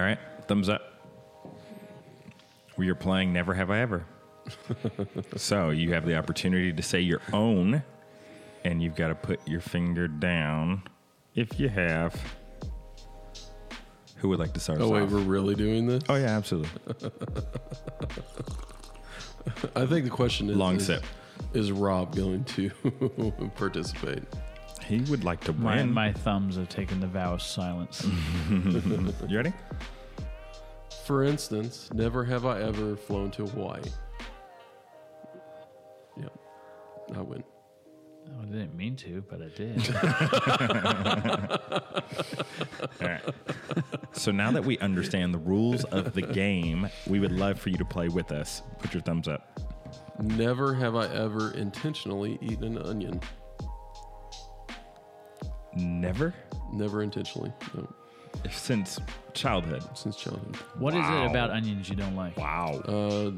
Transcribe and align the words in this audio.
All 0.00 0.06
right, 0.06 0.18
thumbs 0.48 0.70
up. 0.70 0.80
We 2.78 2.88
are 2.88 2.94
playing 2.94 3.34
Never 3.34 3.52
Have 3.52 3.70
I 3.70 3.80
Ever. 3.80 4.06
so 5.36 5.68
you 5.68 5.92
have 5.92 6.06
the 6.06 6.16
opportunity 6.16 6.72
to 6.72 6.82
say 6.82 7.00
your 7.00 7.20
own, 7.34 7.82
and 8.64 8.82
you've 8.82 8.94
got 8.94 9.08
to 9.08 9.14
put 9.14 9.46
your 9.46 9.60
finger 9.60 10.08
down 10.08 10.84
if 11.34 11.60
you 11.60 11.68
have. 11.68 12.18
Who 14.16 14.30
would 14.30 14.38
like 14.38 14.54
to 14.54 14.60
start 14.60 14.80
Oh 14.80 14.84
us 14.86 14.90
wait, 14.90 15.02
off? 15.02 15.10
we're 15.10 15.18
really 15.18 15.54
doing 15.54 15.86
this? 15.86 16.02
Oh 16.08 16.14
yeah, 16.14 16.28
absolutely. 16.34 16.70
I 19.76 19.84
think 19.84 20.04
the 20.06 20.10
question 20.10 20.48
is 20.48 20.56
Long 20.56 20.76
is, 20.76 20.86
sip. 20.86 21.04
Is 21.52 21.72
Rob 21.72 22.16
going 22.16 22.44
to 22.44 22.70
participate? 23.56 24.22
He 24.86 25.00
would 25.02 25.24
like 25.24 25.40
to 25.44 25.52
My, 25.52 25.76
win. 25.76 25.92
my 25.92 26.10
thumbs 26.12 26.56
have 26.56 26.68
taken 26.70 27.00
the 27.00 27.06
vow 27.06 27.34
of 27.34 27.42
silence. 27.42 28.04
You 28.48 29.36
ready? 29.36 29.52
For 31.10 31.24
instance, 31.24 31.90
never 31.92 32.24
have 32.24 32.46
I 32.46 32.62
ever 32.62 32.94
flown 32.94 33.32
to 33.32 33.44
Hawaii. 33.44 33.82
Yep. 36.16 36.38
I 37.16 37.20
win. 37.20 37.42
Oh, 38.28 38.42
I 38.42 38.44
didn't 38.44 38.76
mean 38.76 38.94
to, 38.94 39.24
but 39.28 39.42
I 39.42 39.48
did. 39.48 39.96
All 43.00 43.08
right. 43.08 43.22
So 44.12 44.30
now 44.30 44.52
that 44.52 44.64
we 44.64 44.78
understand 44.78 45.34
the 45.34 45.38
rules 45.38 45.82
of 45.86 46.14
the 46.14 46.22
game, 46.22 46.88
we 47.08 47.18
would 47.18 47.32
love 47.32 47.58
for 47.58 47.70
you 47.70 47.76
to 47.78 47.84
play 47.84 48.06
with 48.06 48.30
us. 48.30 48.62
Put 48.78 48.94
your 48.94 49.02
thumbs 49.02 49.26
up. 49.26 49.58
Never 50.22 50.72
have 50.74 50.94
I 50.94 51.12
ever 51.12 51.50
intentionally 51.54 52.38
eaten 52.40 52.76
an 52.76 52.86
onion. 52.86 53.20
Never 55.74 56.34
Never 56.72 57.02
intentionally. 57.02 57.52
No, 57.74 57.92
since 58.50 58.98
childhood. 59.34 59.82
since 59.94 60.16
childhood. 60.16 60.56
What 60.78 60.94
is 60.94 61.00
Wow. 61.02 61.24
it 61.24 61.30
about 61.30 61.50
onions 61.50 61.88
you 61.88 61.96
don't 61.96 62.16
like? 62.16 62.36
Wow. 62.36 62.80
Uh, 62.86 63.30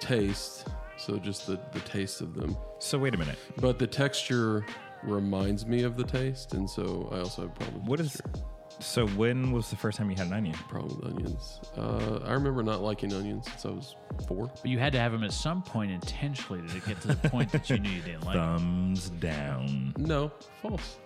taste. 0.00 0.66
So 0.96 1.18
just 1.18 1.46
the, 1.46 1.58
the 1.72 1.80
taste 1.80 2.20
of 2.20 2.34
them. 2.34 2.56
So 2.78 2.98
wait 2.98 3.14
a 3.14 3.18
minute. 3.18 3.38
But 3.58 3.78
the 3.78 3.86
texture 3.86 4.64
reminds 5.02 5.66
me 5.66 5.82
of 5.82 5.96
the 5.96 6.04
taste, 6.04 6.54
and 6.54 6.68
so 6.68 7.08
I 7.12 7.18
also 7.20 7.42
have 7.42 7.54
problems. 7.54 7.80
with 7.82 7.88
What 7.88 8.00
is? 8.00 8.12
texture. 8.12 8.42
So 8.78 9.06
when 9.08 9.52
was 9.52 9.70
the 9.70 9.76
first 9.76 9.96
time 9.96 10.10
you 10.10 10.16
had 10.16 10.26
an 10.26 10.34
onion? 10.34 10.54
problem 10.68 10.98
with 11.00 11.06
onions? 11.10 11.60
Uh, 11.78 12.18
I 12.26 12.32
remember 12.32 12.62
not 12.62 12.82
liking 12.82 13.10
onions 13.12 13.46
since 13.46 13.64
I 13.64 13.68
was 13.70 13.96
four. 14.28 14.48
But 14.48 14.66
you 14.66 14.78
had 14.78 14.92
to 14.92 14.98
have 14.98 15.12
them 15.12 15.24
at 15.24 15.32
some 15.32 15.62
point 15.62 15.90
intentionally 15.92 16.60
to 16.68 16.80
get 16.86 17.00
to 17.02 17.08
the 17.08 17.28
point 17.30 17.52
that 17.52 17.70
you 17.70 17.78
knew 17.78 17.88
you 17.88 18.02
didn't 18.02 18.24
like. 18.26 18.34
Thumbs 18.36 19.08
down. 19.10 19.94
No, 19.96 20.30
false. 20.60 20.98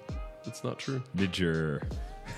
That's 0.45 0.65
not 0.65 0.81
true. 0.81 1.01
Did 1.15 1.39
your 1.39 1.83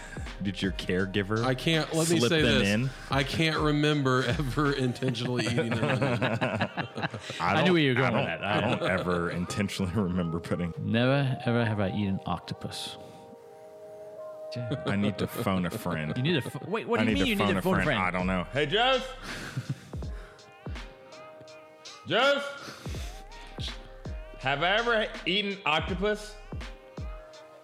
did 0.43 0.61
your 0.61 0.73
caregiver? 0.73 1.45
I 1.45 1.55
can't. 1.55 1.93
Let 1.95 2.11
me 2.11 2.19
slip 2.19 2.31
say 2.31 2.43
them 2.43 2.59
this. 2.59 2.69
in? 2.69 2.91
I 3.11 3.23
can't 3.23 3.59
remember 3.59 4.25
ever 4.27 4.73
intentionally 4.77 5.47
eating 5.47 5.73
an 5.73 5.85
onion. 5.85 7.09
I 7.41 7.63
knew 7.65 7.73
where 7.73 7.83
you 7.83 7.91
were 7.91 8.01
going 8.01 8.15
I 8.15 8.19
with 8.21 8.29
don't, 8.29 8.41
that. 8.41 8.45
I 8.45 8.61
don't 8.61 8.83
ever 9.01 9.31
intentionally 9.31 9.93
remember 9.95 10.39
putting. 10.41 10.73
Never 10.79 11.39
ever 11.45 11.65
have 11.65 11.81
I 11.81 11.89
eaten 11.91 12.21
octopus. 12.27 12.97
I 14.87 14.97
need 14.97 15.17
to 15.19 15.27
phone 15.27 15.65
a 15.65 15.71
friend. 15.71 16.13
You 16.17 16.23
need 16.23 16.43
to 16.43 16.47
f- 16.47 16.69
wait. 16.69 16.87
What 16.87 17.01
I 17.01 17.05
do 17.05 17.11
you 17.13 17.17
mean 17.17 17.27
you 17.27 17.37
need 17.37 17.55
to 17.55 17.63
phone 17.63 17.81
a 17.81 17.85
friend? 17.85 17.99
I 18.01 18.11
don't 18.11 18.27
know. 18.27 18.47
Hey, 18.53 18.67
Jess. 18.67 19.03
Jess. 22.07 22.43
Have 24.41 24.63
I 24.63 24.77
ever 24.77 25.07
eaten 25.25 25.57
octopus? 25.65 26.35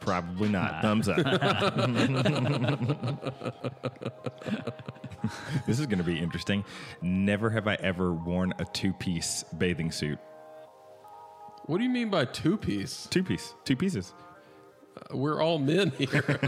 Probably 0.09 0.49
not. 0.49 0.81
Thumbs 0.81 1.09
up. 1.09 1.17
this 5.67 5.79
is 5.79 5.87
going 5.87 5.99
to 5.99 6.05
be 6.05 6.19
interesting. 6.19 6.65
Never 7.03 7.51
have 7.51 7.69
I 7.69 7.75
ever 7.75 8.15
worn 8.15 8.55
a 8.59 8.65
two-piece 8.65 9.45
bathing 9.59 9.91
suit. 9.91 10.19
What 11.67 11.77
do 11.77 11.85
you 11.85 11.91
mean 11.91 12.09
by 12.09 12.25
two 12.25 12.57
piece? 12.57 13.07
Two 13.11 13.23
piece, 13.23 13.55
two 13.65 13.77
pieces. 13.77 14.15
We're 15.13 15.43
all 15.43 15.59
men 15.59 15.91
here. 15.99 16.39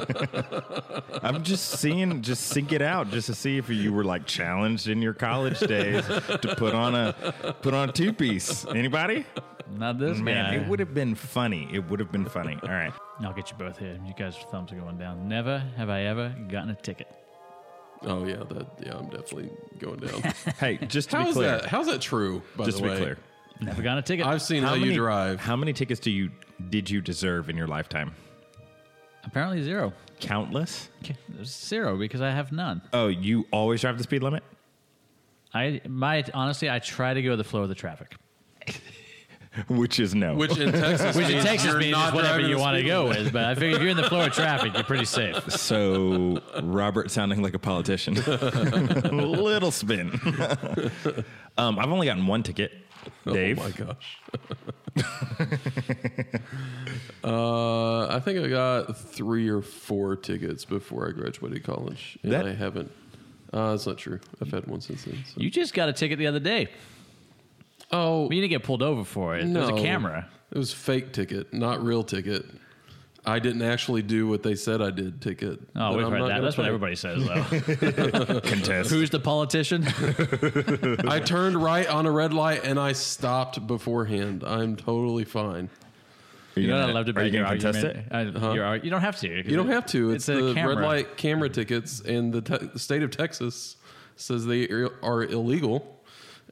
I'm 1.22 1.43
just 1.43 1.78
seeing, 1.78 2.22
just 2.22 2.47
sync 2.49 2.72
it 2.72 2.83
out, 2.83 3.11
just 3.11 3.27
to 3.27 3.34
see 3.34 3.59
if 3.59 3.69
you 3.69 3.93
were 3.93 4.05
like 4.05 4.27
challenged 4.27 4.88
in 4.88 5.00
your 5.03 5.15
college 5.15 5.59
days 5.61 6.05
to 6.06 6.55
put 6.56 6.75
on 6.75 6.94
a 6.94 7.12
put 7.62 7.75
on 7.75 7.88
a 7.88 7.93
two 7.93 8.12
piece. 8.12 8.65
Anybody? 8.66 9.25
Not 9.72 9.99
this 9.99 10.19
Man, 10.19 10.53
guy. 10.53 10.62
it 10.62 10.69
would 10.69 10.81
have 10.81 10.94
been 10.94 11.15
funny. 11.15 11.69
It 11.72 11.88
would 11.88 12.00
have 12.00 12.11
been 12.11 12.27
funny. 12.27 12.59
All 12.62 12.69
right. 12.71 12.93
I'll 13.22 13.33
get 13.33 13.50
you 13.50 13.56
both 13.56 13.78
here. 13.78 13.99
You 14.05 14.15
guys' 14.15 14.37
thumbs 14.50 14.72
are 14.72 14.77
going 14.77 14.99
down. 14.99 15.28
Never 15.28 15.59
have 15.77 15.88
I 15.91 16.03
ever 16.03 16.34
gotten 16.49 16.71
a 16.71 16.75
ticket. 16.75 17.06
oh 18.03 18.25
yeah, 18.27 18.37
that 18.49 18.67
yeah, 18.84 18.97
I'm 18.97 19.09
definitely 19.11 19.50
going 19.78 20.00
down. 20.00 20.22
Hey, 20.59 20.78
just 20.88 21.11
to 21.11 21.17
How 21.19 21.22
be 21.25 21.28
is 21.31 21.37
clear, 21.37 21.50
that? 21.59 21.67
How's 21.67 21.87
that 21.87 22.00
true? 22.00 22.43
By 22.56 22.65
just 22.65 22.78
the 22.78 22.82
to 22.84 22.88
way, 22.88 22.94
be 22.99 23.03
clear, 23.05 23.19
Never 23.61 23.82
gotten 23.82 23.99
a 23.99 24.03
ticket. 24.03 24.27
I've 24.27 24.43
seen 24.43 24.62
how, 24.62 24.75
many, 24.75 24.87
you 24.87 24.94
drive. 24.94 25.38
How 25.38 25.55
many 25.55 25.72
tickets 25.72 26.00
do 26.00 26.11
you 26.11 26.31
did 26.71 26.88
you 26.91 27.00
deserve 27.00 27.49
in 27.50 27.56
your 27.56 27.67
lifetime? 27.69 28.15
Apparently 29.25 29.62
zero. 29.62 29.92
Countless. 30.20 30.88
Zero 31.44 31.97
because 31.97 32.20
I 32.20 32.31
have 32.31 32.53
none. 32.53 32.82
Oh, 32.92 33.08
you 33.08 33.47
always 33.53 33.81
drive 33.81 33.97
the 33.98 34.04
speed 34.04 34.22
limit? 34.22 34.42
I 35.54 35.81
my 35.88 36.25
honestly, 36.34 36.70
I 36.70 36.78
try 36.78 37.14
to 37.14 37.22
go 37.22 37.31
with 37.31 37.38
the 37.38 37.44
flow 37.44 37.62
of 37.62 37.69
the 37.69 37.75
traffic. 37.75 38.16
Which 39.69 39.98
is 39.98 40.14
no. 40.14 40.36
Which 40.36 40.56
in 40.58 40.70
Texas, 40.70 41.16
Which 41.16 41.26
in 41.26 41.32
means 41.32 41.44
Texas 41.44 41.70
you're 41.70 41.78
means 41.81 41.92
not 41.92 42.08
is 42.10 42.14
whatever 42.14 42.34
driving 42.34 42.50
you 42.50 42.56
the 42.56 42.60
want 42.60 42.75
to 42.76 42.81
speed 42.81 42.88
go 42.88 43.04
limit. 43.06 43.25
with. 43.25 43.32
But 43.32 43.44
I 43.47 43.54
figure 43.56 43.76
if 43.76 43.82
you're 43.82 43.91
in 43.91 43.97
the 43.97 44.08
flow 44.08 44.26
of 44.26 44.32
traffic, 44.32 44.75
you're 44.75 44.84
pretty 44.84 45.04
safe. 45.06 45.37
So 45.52 46.41
Robert 46.62 47.10
sounding 47.10 47.42
like 47.42 47.54
a 47.54 47.58
politician. 47.58 48.14
Little 48.14 49.70
spin. 49.72 50.10
um, 51.58 51.78
I've 51.81 51.91
only 51.91 52.06
gotten 52.06 52.26
one 52.28 52.42
ticket. 52.44 52.72
Dave. 53.27 53.59
Oh 53.59 53.62
my 53.62 53.71
gosh. 53.71 54.19
uh, 57.25 58.06
I 58.09 58.21
think 58.21 58.44
I 58.44 58.49
got 58.49 58.97
three 58.97 59.49
or 59.49 59.62
four 59.62 60.16
tickets 60.16 60.65
before 60.65 61.09
I 61.09 61.12
graduated 61.12 61.65
college, 61.65 62.19
and 62.22 62.33
That- 62.33 62.47
I 62.47 62.55
haven't. 62.55 62.91
Uh, 63.53 63.72
that's 63.72 63.87
not 63.87 63.99
true. 63.99 64.21
I've 64.41 64.50
had 64.53 64.66
one 64.66 64.81
since 64.81 65.05
then. 65.05 65.22
so- 65.27 65.41
You 65.41 65.50
just 65.50 65.75
got 65.75 65.88
a 65.88 65.93
ticket 65.93 66.19
the 66.19 66.27
other 66.28 66.41
day. 66.41 66.69
Oh 67.93 68.25
you 68.31 68.41
didn't 68.41 68.50
get 68.50 68.62
pulled 68.62 68.83
over 68.83 69.05
for 69.05 69.34
it. 69.37 69.41
It 69.41 69.44
was 69.49 69.69
no, 69.69 69.77
a 69.77 69.81
camera. 69.81 70.28
It 70.53 70.59
was 70.59 70.72
fake 70.72 71.12
ticket, 71.12 71.53
not 71.53 71.82
real 71.82 72.05
ticket. 72.05 72.44
I 73.26 73.38
didn't 73.38 73.62
actually 73.62 74.03
do 74.03 74.26
what 74.26 74.42
they 74.42 74.54
said 74.54 74.81
I 74.81 74.91
did. 74.91 75.20
Ticket. 75.20 75.60
Oh, 75.76 75.97
we've 75.97 76.06
I'm 76.06 76.12
heard 76.12 76.19
not 76.20 76.28
that. 76.28 76.34
gonna 76.36 76.42
That's 76.42 76.56
what 76.56 76.66
everybody 76.66 76.97
says, 76.97 77.25
though. 77.26 78.41
Contest. 78.41 78.91
Who's 78.91 79.10
the 79.10 79.20
politician? 79.20 79.84
I 81.08 81.20
turned 81.20 81.62
right 81.62 81.86
on 81.86 82.06
a 82.06 82.10
red 82.10 82.32
light 82.32 82.64
and 82.64 82.78
I 82.81 82.92
stopped 82.92 83.66
beforehand. 83.66 84.42
I'm 84.44 84.76
totally 84.76 85.25
fine. 85.25 85.69
You 86.56 86.62
You're 86.64 86.75
not 86.76 86.81
gonna- 86.81 86.92
allowed 86.94 87.06
to 87.06 87.10
Are 87.10 87.14
break 87.14 87.32
you 87.32 87.38
your 87.41 87.47
going 87.48 87.58
to 87.60 87.64
contest 87.72 87.86
argument. 87.86 88.36
it? 88.36 88.42
I- 88.42 88.54
you're 88.54 88.64
ar- 88.64 88.76
you 88.78 88.91
don't 88.91 89.00
have 89.03 89.16
to. 89.20 89.28
You 89.28 89.56
don't 89.56 89.69
it- 89.70 89.75
have 89.75 89.87
to. 89.87 90.10
It's, 90.12 90.28
a 90.28 90.41
the 90.41 90.54
camera. 90.54 90.76
red 90.76 90.84
light 90.84 91.16
camera 91.16 91.48
tickets, 91.48 92.00
and 92.00 92.32
the, 92.32 92.41
te- 92.42 92.66
the 92.72 92.78
state 92.78 93.02
of 93.02 93.10
Texas 93.10 93.76
says 94.16 94.47
they 94.47 94.66
are- 94.69 94.92
are 95.02 95.22
illegal, 95.25 96.00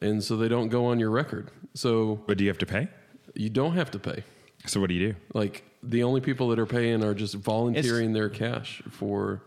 and 0.02 0.22
so 0.22 0.36
they 0.36 0.48
don't 0.48 0.68
go 0.68 0.86
on 0.86 1.00
your 1.00 1.10
record. 1.10 1.50
So 1.74 2.20
But 2.26 2.38
do 2.38 2.44
you 2.44 2.50
have 2.50 2.58
to 2.58 2.66
pay? 2.66 2.88
you 3.34 3.48
don't 3.50 3.72
have 3.74 3.90
to 3.92 3.98
pay. 3.98 4.22
So 4.68 4.80
what 4.80 4.88
do 4.88 4.94
you 4.94 5.08
do? 5.12 5.18
Like 5.34 5.64
the 5.82 6.02
only 6.02 6.20
people 6.20 6.48
that 6.50 6.58
are 6.58 6.66
paying 6.66 7.02
are 7.04 7.14
just 7.14 7.34
volunteering 7.34 8.12
their 8.12 8.28
cash 8.28 8.82
for. 8.90 9.40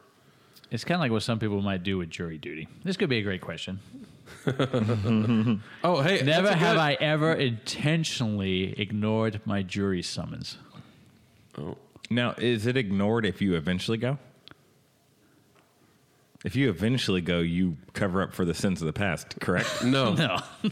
It's 0.72 0.84
kind 0.86 0.96
of 0.96 1.02
like 1.02 1.12
what 1.12 1.22
some 1.24 1.38
people 1.40 1.62
might 1.62 1.84
do 1.84 1.98
with 1.98 2.10
jury 2.10 2.38
duty. 2.38 2.68
This 2.84 2.96
could 2.98 3.10
be 3.10 3.18
a 3.20 3.22
great 3.24 3.42
question. 3.42 3.80
Oh, 5.84 6.02
hey, 6.02 6.22
Never 6.24 6.50
have 6.54 6.76
good- 6.76 6.80
I 6.82 6.94
ever 7.00 7.34
intentionally 7.34 8.74
ignored 8.80 9.42
my 9.46 9.62
jury 9.62 10.02
summons. 10.02 10.58
Oh, 11.58 11.78
Now, 12.10 12.34
is 12.38 12.66
it 12.66 12.78
ignored 12.78 13.26
if 13.26 13.42
you 13.42 13.56
eventually 13.56 13.98
go? 13.98 14.18
If 16.44 16.56
you 16.56 16.70
eventually 16.70 17.22
go, 17.22 17.40
you 17.40 17.78
cover 17.94 18.22
up 18.24 18.34
for 18.34 18.46
the 18.46 18.54
sins 18.56 18.82
of 18.82 18.88
the 18.88 18.94
past, 18.94 19.40
correct? 19.40 19.84
no. 19.86 20.14
No. 20.14 20.40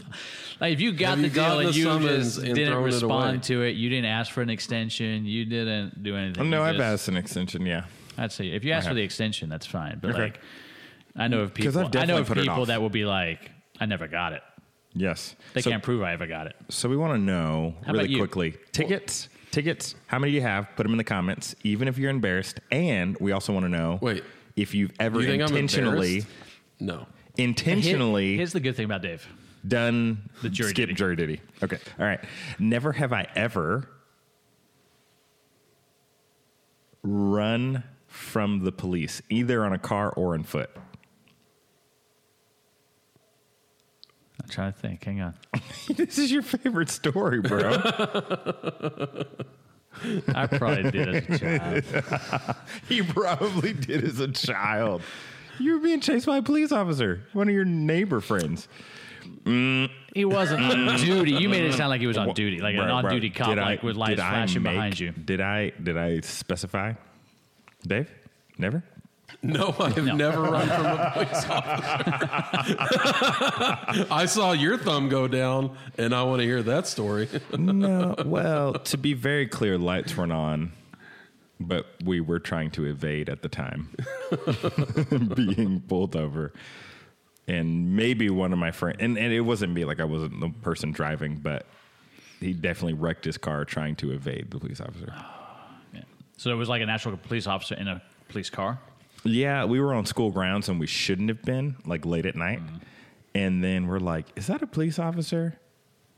like 0.60 0.72
if 0.72 0.80
you 0.80 0.92
got 0.92 1.10
Have 1.10 1.18
the 1.18 1.24
you 1.28 1.30
deal 1.30 1.44
gotten 1.44 1.66
and 1.66 1.74
the 1.74 1.78
you 1.78 1.84
summons 1.84 2.34
just 2.34 2.38
and 2.38 2.54
didn't 2.56 2.72
thrown 2.72 2.76
it 2.88 3.02
away? 3.02 3.16
respond 3.16 3.42
to 3.44 3.62
it, 3.62 3.76
you 3.76 3.88
didn't 3.88 4.06
ask 4.10 4.32
for 4.32 4.42
an 4.42 4.50
extension, 4.50 5.24
you 5.26 5.44
didn't 5.44 6.02
do 6.02 6.16
anything. 6.16 6.50
no, 6.50 6.58
you 6.58 6.62
I've 6.64 6.74
just- 6.76 6.84
asked 6.84 7.08
an 7.08 7.16
extension, 7.16 7.64
yeah. 7.66 7.84
I'd 8.18 8.32
say 8.32 8.48
if 8.48 8.64
you 8.64 8.72
ask 8.72 8.88
for 8.88 8.94
the 8.94 9.02
extension, 9.02 9.48
that's 9.48 9.64
fine. 9.66 9.98
But 10.02 10.10
Okay. 10.10 10.22
like, 10.22 10.40
I 11.16 11.28
know 11.28 11.40
of 11.40 11.54
'Cause 11.54 11.64
people. 11.66 11.80
I've 11.80 11.86
I 11.86 11.88
know 11.88 11.90
definitely 11.90 12.20
of 12.22 12.26
put 12.28 12.38
it 12.38 12.40
people 12.42 12.60
off. 12.62 12.66
that 12.68 12.82
will 12.82 12.90
be 12.90 13.04
like, 13.04 13.50
"I 13.80 13.86
never 13.86 14.08
got 14.08 14.32
it." 14.34 14.42
Yes. 14.92 15.36
They 15.54 15.60
so, 15.62 15.70
can't 15.70 15.82
prove 15.82 16.02
I 16.02 16.12
ever 16.12 16.26
got 16.26 16.46
it. 16.48 16.56
So 16.68 16.88
we 16.88 16.96
want 16.96 17.14
to 17.14 17.18
know 17.18 17.76
How 17.86 17.92
really 17.92 18.08
you? 18.10 18.18
quickly 18.18 18.56
tickets. 18.72 19.28
Tickets. 19.52 19.94
How 20.08 20.18
many 20.18 20.32
do 20.32 20.36
you 20.36 20.42
have? 20.42 20.68
Put 20.76 20.82
them 20.82 20.92
in 20.92 20.98
the 20.98 21.04
comments, 21.04 21.54
even 21.62 21.88
if 21.88 21.96
you're 21.96 22.10
embarrassed. 22.10 22.60
And 22.70 23.16
we 23.20 23.32
also 23.32 23.52
want 23.52 23.64
to 23.64 23.68
know 23.70 23.98
Wait 24.02 24.22
if 24.56 24.74
you've 24.74 24.92
ever 24.98 25.20
You 25.20 25.26
think 25.26 25.42
I'm 25.42 25.56
intentionally? 25.56 26.24
No. 26.78 27.06
intentionally 27.36 28.36
Here's 28.36 28.52
the 28.52 28.60
good 28.60 28.76
thing 28.76 28.84
about 28.84 29.02
Dave. 29.02 29.26
done 29.66 30.30
the 30.42 30.48
jury 30.48 30.70
skip 30.70 30.88
duty. 30.88 30.94
jury 30.94 31.16
duty. 31.16 31.40
Okay. 31.62 31.78
All 31.98 32.06
right. 32.06 32.20
Never 32.58 32.92
have 32.92 33.12
I 33.12 33.26
ever 33.36 33.88
run 37.02 37.84
from 38.06 38.64
the 38.64 38.72
police, 38.72 39.22
either 39.30 39.64
on 39.64 39.72
a 39.72 39.78
car 39.78 40.10
or 40.10 40.34
on 40.34 40.42
foot. 40.42 40.70
I'm 44.42 44.48
trying 44.48 44.72
to 44.72 44.78
think. 44.78 45.04
Hang 45.04 45.20
on. 45.20 45.34
this 45.96 46.18
is 46.18 46.32
your 46.32 46.42
favorite 46.42 46.88
story, 46.90 47.40
bro. 47.40 47.70
I 50.34 50.46
probably 50.46 50.90
did 50.90 51.08
as 51.14 51.28
a 51.28 51.38
child. 51.58 52.56
he 52.88 53.02
probably 53.02 53.72
did 53.72 54.04
as 54.04 54.20
a 54.20 54.28
child. 54.28 55.02
You 55.58 55.74
were 55.74 55.80
being 55.80 56.00
chased 56.00 56.26
by 56.26 56.38
a 56.38 56.42
police 56.42 56.72
officer, 56.72 57.22
one 57.32 57.48
of 57.48 57.54
your 57.54 57.64
neighbor 57.64 58.20
friends. 58.20 58.68
Mm. 59.44 59.90
He 60.14 60.24
wasn't 60.24 60.62
on 60.62 60.70
mm. 60.70 61.04
duty. 61.04 61.32
You 61.32 61.48
made 61.48 61.64
it 61.64 61.74
sound 61.74 61.90
like 61.90 62.00
he 62.00 62.06
was 62.06 62.16
on 62.16 62.32
duty, 62.34 62.60
like 62.60 62.74
an 62.74 62.80
Bro, 62.80 62.86
bro, 62.86 62.94
on-duty 62.96 63.30
cop, 63.30 63.48
did 63.48 63.58
I- 63.58 63.64
like 63.64 63.82
with 63.82 63.96
lights 63.96 64.20
flashing 64.20 64.62
make- 64.62 64.74
behind 64.74 64.98
you. 64.98 65.12
Did 65.12 65.40
I 65.40 65.70
did 65.82 65.96
I 65.96 66.20
specify? 66.20 66.94
Dave? 67.86 68.10
Never? 68.58 68.82
No, 69.42 69.74
I 69.78 69.90
have 69.90 70.04
No. 70.04 70.14
never 70.16 70.42
run 70.42 70.68
from 70.68 70.86
a 70.86 71.10
police 71.14 71.44
officer. 71.48 72.04
I 74.10 74.26
saw 74.26 74.52
your 74.52 74.76
thumb 74.76 75.08
go 75.08 75.26
down, 75.28 75.76
and 75.98 76.14
I 76.14 76.22
want 76.24 76.40
to 76.40 76.46
hear 76.46 76.62
that 76.64 76.86
story. 76.86 77.28
No. 77.58 78.14
Well, 78.24 78.74
to 78.74 78.98
be 78.98 79.14
very 79.14 79.46
clear, 79.46 79.78
lights 79.78 80.16
weren't 80.16 80.32
on, 80.32 80.72
but 81.58 81.86
we 82.04 82.20
were 82.20 82.38
trying 82.38 82.70
to 82.72 82.84
evade 82.86 83.28
at 83.28 83.42
the 83.42 83.48
time, 83.48 83.88
being 85.34 85.80
pulled 85.86 86.16
over. 86.16 86.52
And 87.48 87.96
maybe 87.96 88.30
one 88.30 88.52
of 88.52 88.58
my 88.58 88.70
friends, 88.70 88.98
and, 89.00 89.18
and 89.18 89.32
it 89.32 89.40
wasn't 89.40 89.72
me, 89.72 89.84
like 89.84 90.00
I 90.00 90.04
wasn't 90.04 90.38
the 90.40 90.50
person 90.62 90.92
driving, 90.92 91.36
but 91.36 91.66
he 92.38 92.52
definitely 92.52 92.94
wrecked 92.94 93.24
his 93.24 93.38
car 93.38 93.64
trying 93.64 93.96
to 93.96 94.12
evade 94.12 94.50
the 94.50 94.58
police 94.58 94.80
officer. 94.80 95.12
Yeah. 95.92 96.02
So 96.36 96.50
it 96.52 96.54
was 96.54 96.68
like 96.68 96.82
an 96.82 96.88
actual 96.90 97.16
police 97.16 97.46
officer 97.48 97.74
in 97.74 97.88
a 97.88 98.00
police 98.28 98.48
car. 98.50 98.78
Yeah, 99.24 99.64
we 99.64 99.80
were 99.80 99.94
on 99.94 100.06
school 100.06 100.30
grounds 100.30 100.68
and 100.68 100.80
we 100.80 100.86
shouldn't 100.86 101.28
have 101.28 101.42
been, 101.42 101.76
like 101.84 102.06
late 102.06 102.26
at 102.26 102.36
night. 102.36 102.60
Mm-hmm. 102.60 102.76
And 103.34 103.62
then 103.62 103.86
we're 103.86 104.00
like, 104.00 104.26
is 104.36 104.46
that 104.48 104.62
a 104.62 104.66
police 104.66 104.98
officer? 104.98 105.58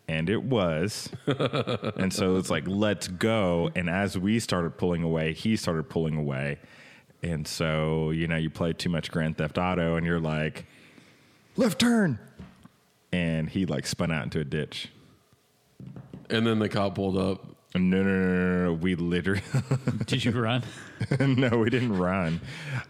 And 0.09 0.31
it 0.31 0.43
was. 0.43 1.11
and 1.27 2.13
so 2.13 2.37
it's 2.37 2.51
like, 2.51 2.65
let's 2.67 3.09
go. 3.09 3.71
And 3.75 3.89
as 3.91 4.19
we 4.19 4.39
started 4.41 4.77
pulling 4.79 5.03
away, 5.03 5.33
he 5.33 5.57
started 5.57 5.89
pulling 5.89 6.17
away. 6.17 6.59
And 7.23 7.47
so, 7.47 8.11
you 8.11 8.27
know, 8.27 8.37
you 8.37 8.51
play 8.51 8.73
too 8.73 8.89
much 8.89 9.11
Grand 9.11 9.39
Theft 9.39 9.59
Auto 9.59 9.97
and 9.97 10.05
you're 10.05 10.21
like, 10.21 10.67
left 11.57 11.79
turn. 11.79 12.19
And 13.13 13.49
he 13.49 13.67
like 13.67 13.87
spun 13.87 14.11
out 14.11 14.25
into 14.25 14.41
a 14.41 14.45
ditch. 14.45 14.89
And 16.31 16.47
then 16.47 16.59
the 16.59 16.69
cop 16.69 16.95
pulled 16.95 17.17
up. 17.17 17.47
No, 17.75 18.03
no, 18.03 18.03
no, 18.03 18.35
no, 18.35 18.65
no. 18.67 18.73
We 18.75 18.95
literally, 18.95 19.43
Did 20.07 20.25
you 20.25 20.33
run? 20.33 20.63
no, 21.21 21.49
we 21.59 21.71
didn't 21.71 21.97
run. 21.97 22.41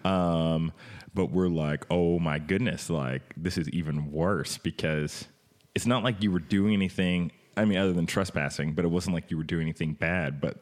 Um, 0.05 0.73
but 1.15 1.27
we're 1.27 1.49
like, 1.49 1.85
oh 1.91 2.19
my 2.19 2.39
goodness, 2.39 2.91
like 2.91 3.23
this 3.37 3.59
is 3.59 3.69
even 3.71 4.11
worse 4.11 4.59
because 4.59 5.27
it's 5.75 5.87
not 5.87 6.03
like 6.03 6.23
you 6.23 6.33
were 6.33 6.41
doing 6.41 6.73
anything. 6.73 7.33
I 7.57 7.65
mean, 7.65 7.79
other 7.79 7.93
than 7.93 8.07
trespassing, 8.07 8.73
but 8.73 8.85
it 8.85 8.89
wasn't 8.89 9.15
like 9.15 9.31
you 9.31 9.37
were 9.37 9.45
doing 9.45 9.63
anything 9.63 9.93
bad. 9.95 10.41
But 10.41 10.57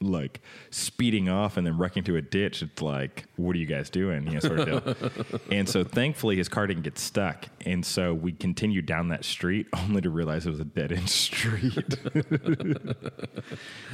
like 0.00 0.40
speeding 0.70 1.28
off 1.28 1.56
and 1.56 1.66
then 1.66 1.78
wrecking 1.78 2.04
to 2.04 2.16
a 2.16 2.22
ditch, 2.22 2.62
it's 2.62 2.82
like, 2.82 3.24
what 3.36 3.56
are 3.56 3.58
you 3.58 3.66
guys 3.66 3.90
doing? 3.90 4.26
You 4.26 4.34
know, 4.34 4.40
sort 4.40 4.60
of 4.60 4.66
deal. 4.66 5.40
and 5.50 5.68
so 5.68 5.84
thankfully 5.84 6.36
his 6.36 6.48
car 6.48 6.66
didn't 6.66 6.82
get 6.82 6.98
stuck. 6.98 7.46
And 7.64 7.84
so 7.84 8.12
we 8.14 8.32
continued 8.32 8.86
down 8.86 9.08
that 9.08 9.24
street 9.24 9.66
only 9.76 10.02
to 10.02 10.10
realize 10.10 10.46
it 10.46 10.50
was 10.50 10.60
a 10.60 10.64
dead 10.64 10.92
end 10.92 11.08
street. 11.08 11.74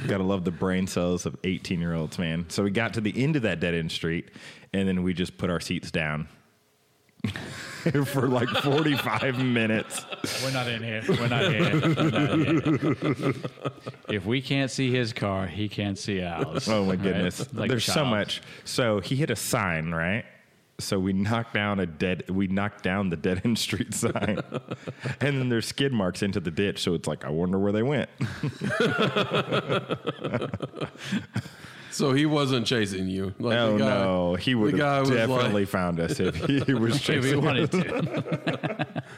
Gotta 0.07 0.23
love 0.23 0.43
the 0.45 0.51
brain 0.51 0.87
cells 0.87 1.25
of 1.25 1.37
18 1.43 1.79
year 1.79 1.93
olds, 1.93 2.19
man. 2.19 2.49
So 2.49 2.63
we 2.63 2.71
got 2.71 2.93
to 2.95 3.01
the 3.01 3.21
end 3.21 3.35
of 3.35 3.43
that 3.43 3.59
dead 3.59 3.73
end 3.73 3.91
street, 3.91 4.29
and 4.73 4.87
then 4.87 5.03
we 5.03 5.13
just 5.13 5.37
put 5.37 5.49
our 5.49 5.59
seats 5.59 5.91
down 5.91 6.27
for 8.05 8.27
like 8.27 8.47
45 8.49 9.43
minutes. 9.43 10.05
We're 10.43 10.51
not 10.51 10.67
in 10.67 10.83
here. 10.83 11.03
We're 11.07 11.27
not 11.27 11.51
here. 11.51 11.81
We're 11.81 12.11
not 12.11 12.37
here. 13.17 13.33
if 14.09 14.25
we 14.25 14.41
can't 14.41 14.71
see 14.71 14.91
his 14.91 15.13
car, 15.13 15.47
he 15.47 15.67
can't 15.69 15.97
see 15.97 16.21
ours. 16.23 16.67
Oh 16.69 16.83
my 16.85 16.91
Right? 16.91 17.01
goodness. 17.01 17.53
Like 17.53 17.69
There's 17.69 17.85
so 17.85 18.05
much. 18.05 18.41
So 18.65 18.99
he 18.99 19.15
hit 19.15 19.31
a 19.31 19.35
sign, 19.35 19.91
right? 19.91 20.25
So 20.79 20.97
we 20.99 21.13
knocked 21.13 21.53
down 21.53 21.79
a 21.79 21.85
dead 21.85 22.29
we 22.29 22.47
knocked 22.47 22.83
down 22.83 23.09
the 23.09 23.15
dead 23.17 23.41
end 23.45 23.57
street 23.59 23.93
sign. 23.93 24.39
and 25.21 25.39
then 25.39 25.49
there's 25.49 25.67
skid 25.67 25.93
marks 25.93 26.23
into 26.23 26.39
the 26.39 26.51
ditch. 26.51 26.81
So 26.81 26.93
it's 26.93 27.07
like, 27.07 27.25
I 27.25 27.29
wonder 27.29 27.59
where 27.59 27.71
they 27.71 27.83
went. 27.83 28.09
So 31.93 32.11
he 32.11 32.25
wasn't 32.25 32.65
chasing 32.65 33.07
you. 33.07 33.33
Like 33.39 33.57
oh 33.57 33.73
the 33.73 33.79
guy, 33.79 33.85
no. 34.03 34.35
He 34.35 34.55
would 34.55 34.73
the 34.73 34.77
guy 34.79 34.95
have 34.95 35.01
was 35.09 35.09
definitely 35.11 35.61
like- 35.61 35.69
found 35.69 35.99
us 35.99 36.19
if 36.19 36.35
he 36.45 36.53
was 36.59 36.69
If 36.69 36.79
we 36.79 36.91
chasing 36.99 37.39
us. 37.39 37.45
wanted 37.45 37.71
to. 37.71 39.03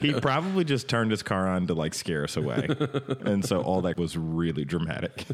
He 0.00 0.12
probably 0.12 0.64
just 0.64 0.88
turned 0.88 1.10
his 1.10 1.22
car 1.22 1.48
on 1.48 1.66
to 1.66 1.74
like 1.74 1.94
scare 1.94 2.24
us 2.24 2.36
away. 2.36 2.68
and 3.24 3.44
so 3.44 3.60
all 3.62 3.82
that 3.82 3.98
was 3.98 4.16
really 4.16 4.64
dramatic. 4.64 5.24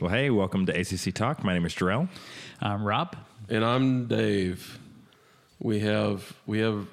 well, 0.00 0.10
hey, 0.10 0.30
welcome 0.30 0.64
to 0.66 0.72
ACC 0.78 1.12
Talk. 1.14 1.42
My 1.42 1.54
name 1.54 1.66
is 1.66 1.74
Jarrell. 1.74 2.08
Um, 2.60 2.84
Rob, 2.84 3.16
And 3.48 3.64
I'm 3.64 4.06
Dave. 4.06 4.78
We 5.58 5.80
have 5.80 6.32
we 6.46 6.60
have 6.60 6.86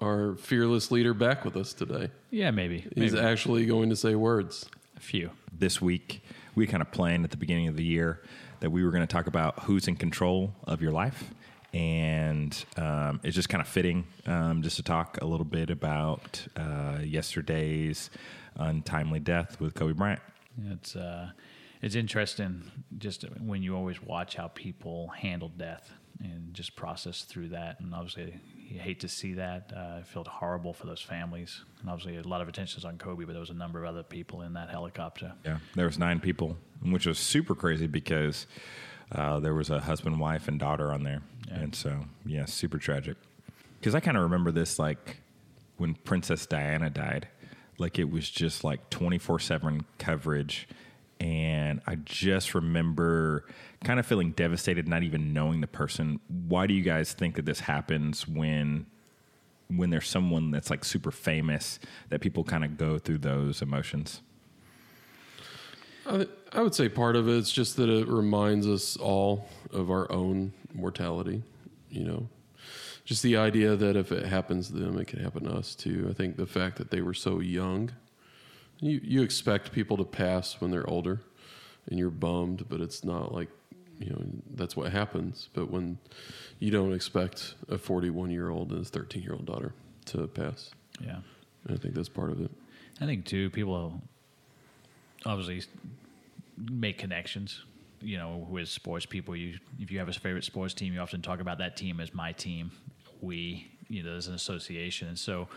our 0.00 0.34
fearless 0.36 0.90
leader 0.90 1.14
back 1.14 1.44
with 1.44 1.56
us 1.56 1.72
today. 1.72 2.10
yeah, 2.30 2.50
maybe. 2.50 2.86
He's 2.94 3.14
maybe. 3.14 3.24
actually 3.26 3.64
going 3.66 3.88
to 3.90 3.96
say 3.96 4.14
words. 4.14 4.66
a 4.96 5.00
few. 5.00 5.30
This 5.56 5.80
week, 5.80 6.22
we 6.54 6.66
kind 6.66 6.82
of 6.82 6.90
planned 6.90 7.24
at 7.24 7.30
the 7.30 7.36
beginning 7.36 7.68
of 7.68 7.76
the 7.76 7.84
year 7.84 8.20
that 8.60 8.70
we 8.70 8.84
were 8.84 8.90
going 8.90 9.06
to 9.06 9.12
talk 9.12 9.26
about 9.26 9.60
who's 9.64 9.88
in 9.88 9.96
control 9.96 10.54
of 10.64 10.80
your 10.80 10.92
life. 10.92 11.32
And 11.72 12.64
um, 12.76 13.20
it's 13.24 13.34
just 13.34 13.48
kind 13.48 13.60
of 13.60 13.66
fitting 13.66 14.06
um, 14.26 14.62
just 14.62 14.76
to 14.76 14.82
talk 14.82 15.18
a 15.20 15.26
little 15.26 15.44
bit 15.44 15.70
about 15.70 16.46
uh, 16.56 16.98
yesterday's 17.02 18.10
untimely 18.56 19.18
death 19.18 19.60
with 19.60 19.74
Kobe 19.74 19.92
Bryant. 19.92 20.20
It's 20.70 20.94
uh, 20.94 21.30
it's 21.82 21.96
interesting 21.96 22.70
just 22.96 23.24
when 23.40 23.62
you 23.62 23.74
always 23.76 24.00
watch 24.00 24.36
how 24.36 24.48
people 24.48 25.08
handle 25.08 25.48
death 25.48 25.90
and 26.20 26.54
just 26.54 26.76
process 26.76 27.22
through 27.22 27.48
that. 27.50 27.80
And 27.80 27.94
obviously, 27.94 28.40
you 28.56 28.78
hate 28.78 29.00
to 29.00 29.08
see 29.08 29.34
that. 29.34 29.72
Uh, 29.76 29.98
I 29.98 30.02
felt 30.04 30.26
horrible 30.26 30.72
for 30.72 30.86
those 30.86 31.00
families. 31.00 31.60
And 31.80 31.90
obviously, 31.90 32.16
a 32.16 32.22
lot 32.22 32.40
of 32.40 32.48
attention 32.48 32.78
is 32.78 32.84
on 32.84 32.98
Kobe, 32.98 33.24
but 33.24 33.32
there 33.32 33.40
was 33.40 33.50
a 33.50 33.54
number 33.54 33.82
of 33.82 33.88
other 33.88 34.02
people 34.02 34.42
in 34.42 34.52
that 34.54 34.70
helicopter. 34.70 35.32
Yeah, 35.44 35.58
there 35.74 35.86
was 35.86 35.98
nine 35.98 36.20
people, 36.20 36.56
which 36.82 37.06
was 37.06 37.18
super 37.18 37.54
crazy 37.54 37.86
because 37.86 38.46
uh, 39.12 39.40
there 39.40 39.54
was 39.54 39.70
a 39.70 39.80
husband, 39.80 40.18
wife, 40.20 40.48
and 40.48 40.58
daughter 40.58 40.92
on 40.92 41.02
there, 41.02 41.22
Yeah. 41.48 41.54
and 41.60 41.74
so 41.74 42.04
yeah, 42.24 42.44
super 42.46 42.78
tragic. 42.78 43.16
Because 43.80 43.94
I 43.94 44.00
kind 44.00 44.16
of 44.16 44.22
remember 44.22 44.50
this 44.50 44.78
like 44.78 45.18
when 45.76 45.94
Princess 45.94 46.46
Diana 46.46 46.88
died, 46.88 47.28
like 47.78 47.98
it 47.98 48.08
was 48.10 48.30
just 48.30 48.64
like 48.64 48.88
twenty 48.88 49.18
four 49.18 49.38
seven 49.38 49.84
coverage, 49.98 50.66
and 51.24 51.80
I 51.86 51.94
just 51.94 52.54
remember 52.54 53.46
kind 53.82 53.98
of 53.98 54.04
feeling 54.04 54.32
devastated, 54.32 54.86
not 54.86 55.02
even 55.02 55.32
knowing 55.32 55.62
the 55.62 55.66
person. 55.66 56.20
Why 56.28 56.66
do 56.66 56.74
you 56.74 56.82
guys 56.82 57.14
think 57.14 57.36
that 57.36 57.46
this 57.46 57.60
happens 57.60 58.28
when? 58.28 58.86
When 59.68 59.88
there's 59.88 60.06
someone 60.06 60.50
that's 60.50 60.68
like 60.68 60.84
super 60.84 61.10
famous, 61.10 61.78
that 62.10 62.20
people 62.20 62.44
kind 62.44 62.64
of 62.64 62.76
go 62.76 62.98
through 62.98 63.18
those 63.18 63.62
emotions. 63.62 64.20
I, 66.06 66.26
I 66.52 66.60
would 66.60 66.74
say 66.74 66.90
part 66.90 67.16
of 67.16 67.28
it's 67.28 67.50
just 67.50 67.76
that 67.78 67.88
it 67.88 68.06
reminds 68.06 68.66
us 68.66 68.98
all 68.98 69.48
of 69.72 69.90
our 69.90 70.12
own 70.12 70.52
mortality. 70.74 71.42
You 71.88 72.04
know, 72.04 72.28
just 73.06 73.22
the 73.22 73.38
idea 73.38 73.74
that 73.74 73.96
if 73.96 74.12
it 74.12 74.26
happens 74.26 74.68
to 74.68 74.74
them, 74.74 74.98
it 74.98 75.06
can 75.06 75.20
happen 75.20 75.44
to 75.44 75.52
us 75.52 75.74
too. 75.74 76.08
I 76.10 76.12
think 76.12 76.36
the 76.36 76.46
fact 76.46 76.76
that 76.76 76.90
they 76.90 77.00
were 77.00 77.14
so 77.14 77.40
young, 77.40 77.90
you 78.80 79.00
you 79.02 79.22
expect 79.22 79.72
people 79.72 79.96
to 79.96 80.04
pass 80.04 80.60
when 80.60 80.70
they're 80.70 80.88
older, 80.88 81.20
and 81.88 81.98
you're 81.98 82.10
bummed, 82.10 82.68
but 82.68 82.80
it's 82.80 83.04
not 83.04 83.32
like 83.32 83.48
you 83.98 84.10
know 84.10 84.22
that's 84.54 84.76
what 84.76 84.92
happens. 84.92 85.48
But 85.54 85.70
when 85.70 85.98
you 86.58 86.70
don't 86.70 86.92
expect 86.92 87.54
a 87.68 87.78
41 87.78 88.30
year 88.30 88.50
old 88.50 88.70
and 88.70 88.78
his 88.78 88.90
13 88.90 89.22
year 89.22 89.32
old 89.32 89.46
daughter 89.46 89.72
to 90.06 90.26
pass, 90.26 90.70
Yeah. 91.00 91.18
I 91.68 91.76
think 91.76 91.94
that's 91.94 92.08
part 92.10 92.30
of 92.30 92.40
it. 92.40 92.50
I 93.00 93.06
think 93.06 93.24
too, 93.24 93.50
people 93.50 94.00
obviously 95.24 95.62
make 96.58 96.98
connections. 96.98 97.62
You 98.00 98.18
know, 98.18 98.46
with 98.50 98.68
sports 98.68 99.06
people, 99.06 99.34
you 99.34 99.58
if 99.80 99.90
you 99.90 99.98
have 99.98 100.08
a 100.08 100.12
favorite 100.12 100.44
sports 100.44 100.74
team, 100.74 100.92
you 100.92 101.00
often 101.00 101.22
talk 101.22 101.40
about 101.40 101.58
that 101.58 101.76
team 101.76 102.00
as 102.00 102.12
my 102.12 102.32
team. 102.32 102.70
We, 103.24 103.70
you 103.88 104.02
know, 104.02 104.12
there's 104.12 104.28
an 104.28 104.34
association, 104.34 105.16
so 105.16 105.48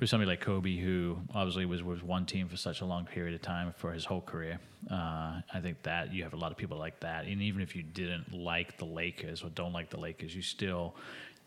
with 0.00 0.08
somebody 0.08 0.28
like 0.28 0.40
Kobe, 0.40 0.76
who 0.76 1.18
obviously 1.34 1.66
was 1.66 1.82
with 1.82 2.02
one 2.02 2.26
team 2.26 2.48
for 2.48 2.56
such 2.56 2.80
a 2.80 2.84
long 2.84 3.06
period 3.06 3.34
of 3.34 3.42
time 3.42 3.72
for 3.76 3.92
his 3.92 4.04
whole 4.04 4.20
career, 4.20 4.58
uh, 4.90 5.40
I 5.52 5.60
think 5.60 5.82
that 5.82 6.12
you 6.12 6.22
have 6.22 6.32
a 6.32 6.36
lot 6.36 6.52
of 6.52 6.58
people 6.58 6.78
like 6.78 7.00
that. 7.00 7.26
And 7.26 7.42
even 7.42 7.62
if 7.62 7.74
you 7.76 7.82
didn't 7.82 8.32
like 8.32 8.78
the 8.78 8.84
Lakers 8.84 9.42
or 9.42 9.50
don't 9.50 9.72
like 9.72 9.90
the 9.90 10.00
Lakers, 10.00 10.34
you 10.34 10.42
still 10.42 10.94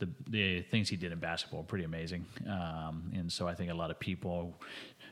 the 0.02 0.10
the 0.30 0.62
things 0.64 0.90
he 0.90 0.98
did 0.98 1.12
in 1.12 1.20
basketball 1.20 1.62
are 1.62 1.64
pretty 1.64 1.86
amazing. 1.86 2.26
Um, 2.48 3.12
and 3.16 3.32
so 3.32 3.48
I 3.48 3.54
think 3.54 3.72
a 3.72 3.74
lot 3.74 3.92
of 3.92 4.00
people, 4.00 4.54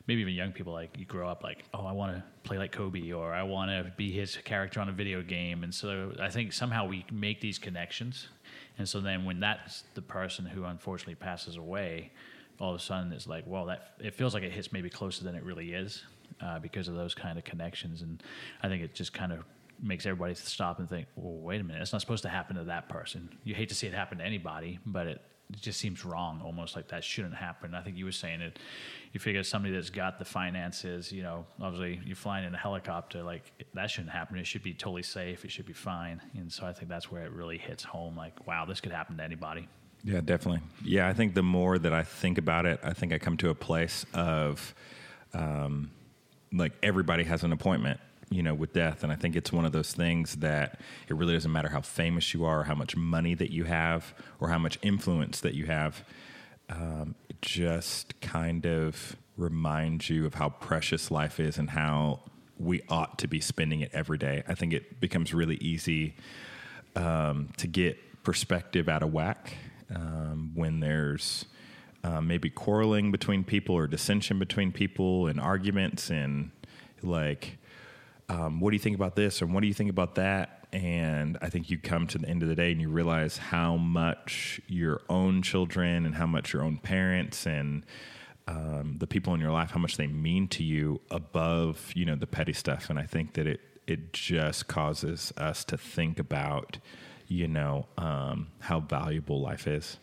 maybe 0.06 0.20
even 0.20 0.34
young 0.34 0.52
people, 0.52 0.72
like 0.72 0.98
you 0.98 1.06
grow 1.06 1.28
up 1.28 1.42
like, 1.42 1.64
oh, 1.72 1.86
I 1.86 1.92
want 1.92 2.16
to 2.16 2.22
play 2.42 2.58
like 2.58 2.72
Kobe 2.72 3.12
or 3.12 3.32
I 3.32 3.42
want 3.44 3.70
to 3.70 3.90
be 3.96 4.10
his 4.10 4.36
character 4.36 4.80
on 4.80 4.88
a 4.88 4.92
video 4.92 5.22
game. 5.22 5.62
And 5.62 5.74
so 5.74 6.12
I 6.20 6.28
think 6.28 6.52
somehow 6.52 6.86
we 6.86 7.06
make 7.10 7.40
these 7.40 7.58
connections. 7.58 8.28
And 8.78 8.88
so 8.88 9.00
then 9.00 9.24
when 9.24 9.40
that's 9.40 9.84
the 9.94 10.02
person 10.02 10.46
who 10.46 10.64
unfortunately 10.64 11.14
passes 11.14 11.56
away, 11.56 12.12
all 12.58 12.74
of 12.74 12.80
a 12.80 12.82
sudden 12.82 13.12
it's 13.12 13.26
like, 13.26 13.44
well, 13.46 13.66
that 13.66 13.94
it 13.98 14.14
feels 14.14 14.34
like 14.34 14.42
it 14.42 14.52
hits 14.52 14.72
maybe 14.72 14.90
closer 14.90 15.24
than 15.24 15.34
it 15.34 15.42
really 15.44 15.72
is 15.72 16.02
uh, 16.40 16.58
because 16.58 16.88
of 16.88 16.94
those 16.94 17.14
kind 17.14 17.38
of 17.38 17.44
connections. 17.44 18.02
And 18.02 18.22
I 18.62 18.68
think 18.68 18.82
it 18.82 18.94
just 18.94 19.12
kind 19.12 19.32
of 19.32 19.44
makes 19.82 20.04
everybody 20.06 20.34
stop 20.34 20.78
and 20.78 20.88
think, 20.88 21.06
well, 21.16 21.34
wait 21.34 21.60
a 21.60 21.64
minute, 21.64 21.80
it's 21.80 21.92
not 21.92 22.00
supposed 22.00 22.22
to 22.22 22.28
happen 22.28 22.56
to 22.56 22.64
that 22.64 22.88
person. 22.88 23.30
You 23.44 23.54
hate 23.54 23.68
to 23.70 23.74
see 23.74 23.86
it 23.86 23.94
happen 23.94 24.18
to 24.18 24.24
anybody, 24.24 24.78
but 24.84 25.06
it, 25.06 25.22
it 25.52 25.60
just 25.60 25.78
seems 25.78 26.04
wrong, 26.04 26.40
almost 26.44 26.76
like 26.76 26.88
that 26.88 27.04
shouldn't 27.04 27.34
happen. 27.34 27.74
I 27.74 27.82
think 27.82 27.96
you 27.96 28.04
were 28.04 28.12
saying 28.12 28.40
it. 28.40 28.58
You 29.12 29.20
figure 29.20 29.42
somebody 29.42 29.74
that's 29.74 29.90
got 29.90 30.18
the 30.18 30.24
finances, 30.24 31.10
you 31.10 31.22
know, 31.22 31.44
obviously 31.60 32.00
you're 32.04 32.14
flying 32.14 32.44
in 32.44 32.54
a 32.54 32.58
helicopter, 32.58 33.22
like 33.22 33.52
that 33.74 33.90
shouldn't 33.90 34.12
happen. 34.12 34.38
It 34.38 34.46
should 34.46 34.62
be 34.62 34.72
totally 34.72 35.02
safe. 35.02 35.44
It 35.44 35.50
should 35.50 35.66
be 35.66 35.72
fine. 35.72 36.20
And 36.36 36.52
so 36.52 36.64
I 36.64 36.72
think 36.72 36.88
that's 36.88 37.10
where 37.10 37.24
it 37.24 37.32
really 37.32 37.58
hits 37.58 37.82
home. 37.82 38.16
Like, 38.16 38.46
wow, 38.46 38.64
this 38.64 38.80
could 38.80 38.92
happen 38.92 39.16
to 39.16 39.24
anybody. 39.24 39.68
Yeah, 40.04 40.20
definitely. 40.20 40.62
Yeah, 40.84 41.08
I 41.08 41.12
think 41.12 41.34
the 41.34 41.42
more 41.42 41.78
that 41.78 41.92
I 41.92 42.04
think 42.04 42.38
about 42.38 42.66
it, 42.66 42.80
I 42.82 42.92
think 42.92 43.12
I 43.12 43.18
come 43.18 43.36
to 43.38 43.50
a 43.50 43.54
place 43.54 44.06
of 44.14 44.74
um, 45.34 45.90
like 46.52 46.72
everybody 46.82 47.24
has 47.24 47.44
an 47.44 47.52
appointment, 47.52 48.00
you 48.30 48.42
know, 48.42 48.54
with 48.54 48.72
death. 48.72 49.02
And 49.02 49.12
I 49.12 49.16
think 49.16 49.36
it's 49.36 49.52
one 49.52 49.64
of 49.64 49.72
those 49.72 49.92
things 49.92 50.36
that 50.36 50.80
it 51.08 51.16
really 51.16 51.34
doesn't 51.34 51.50
matter 51.50 51.68
how 51.68 51.80
famous 51.80 52.32
you 52.32 52.44
are, 52.44 52.64
how 52.64 52.76
much 52.76 52.96
money 52.96 53.34
that 53.34 53.50
you 53.50 53.64
have, 53.64 54.14
or 54.38 54.48
how 54.48 54.58
much 54.58 54.78
influence 54.82 55.40
that 55.40 55.54
you 55.54 55.66
have. 55.66 56.04
Um, 56.68 57.16
it 57.28 57.42
just 57.42 58.20
kind 58.20 58.64
of 58.66 59.16
reminds 59.36 60.08
you 60.08 60.26
of 60.26 60.34
how 60.34 60.50
precious 60.50 61.10
life 61.10 61.40
is 61.40 61.58
and 61.58 61.70
how 61.70 62.20
we 62.58 62.82
ought 62.88 63.18
to 63.18 63.26
be 63.26 63.40
spending 63.40 63.80
it 63.80 63.90
every 63.92 64.18
day. 64.18 64.44
I 64.46 64.54
think 64.54 64.72
it 64.72 65.00
becomes 65.00 65.34
really 65.34 65.56
easy 65.56 66.14
um, 66.94 67.48
to 67.56 67.66
get 67.66 68.22
perspective 68.22 68.88
out 68.88 69.02
of 69.02 69.12
whack 69.12 69.54
um, 69.94 70.52
when 70.54 70.80
there's 70.80 71.46
uh, 72.04 72.20
maybe 72.20 72.50
quarreling 72.50 73.10
between 73.10 73.44
people 73.44 73.74
or 73.74 73.86
dissension 73.86 74.38
between 74.38 74.72
people 74.72 75.26
and 75.26 75.40
arguments 75.40 76.10
and 76.10 76.50
like, 77.02 77.56
um, 78.30 78.60
what 78.60 78.70
do 78.70 78.76
you 78.76 78.80
think 78.80 78.94
about 78.94 79.16
this 79.16 79.42
or 79.42 79.46
what 79.46 79.60
do 79.60 79.66
you 79.66 79.74
think 79.74 79.90
about 79.90 80.14
that? 80.14 80.68
And 80.72 81.36
I 81.42 81.48
think 81.48 81.68
you 81.68 81.78
come 81.78 82.06
to 82.08 82.18
the 82.18 82.28
end 82.28 82.44
of 82.44 82.48
the 82.48 82.54
day 82.54 82.70
and 82.70 82.80
you 82.80 82.88
realize 82.88 83.36
how 83.36 83.76
much 83.76 84.60
your 84.68 85.02
own 85.08 85.42
children 85.42 86.06
and 86.06 86.14
how 86.14 86.26
much 86.26 86.52
your 86.52 86.62
own 86.62 86.78
parents 86.78 87.44
and 87.44 87.84
um, 88.46 88.96
the 88.98 89.06
people 89.08 89.34
in 89.34 89.40
your 89.40 89.50
life, 89.50 89.72
how 89.72 89.80
much 89.80 89.96
they 89.96 90.06
mean 90.06 90.46
to 90.48 90.62
you 90.62 91.00
above, 91.10 91.90
you 91.94 92.04
know, 92.04 92.14
the 92.14 92.26
petty 92.26 92.52
stuff. 92.52 92.88
And 92.88 92.98
I 92.98 93.04
think 93.04 93.34
that 93.34 93.46
it 93.46 93.60
it 93.86 94.12
just 94.12 94.68
causes 94.68 95.32
us 95.36 95.64
to 95.64 95.76
think 95.76 96.20
about 96.20 96.78
you 97.26 97.48
know 97.48 97.86
um, 97.98 98.48
how 98.60 98.78
valuable 98.78 99.40
life 99.40 99.66
is. 99.66 99.98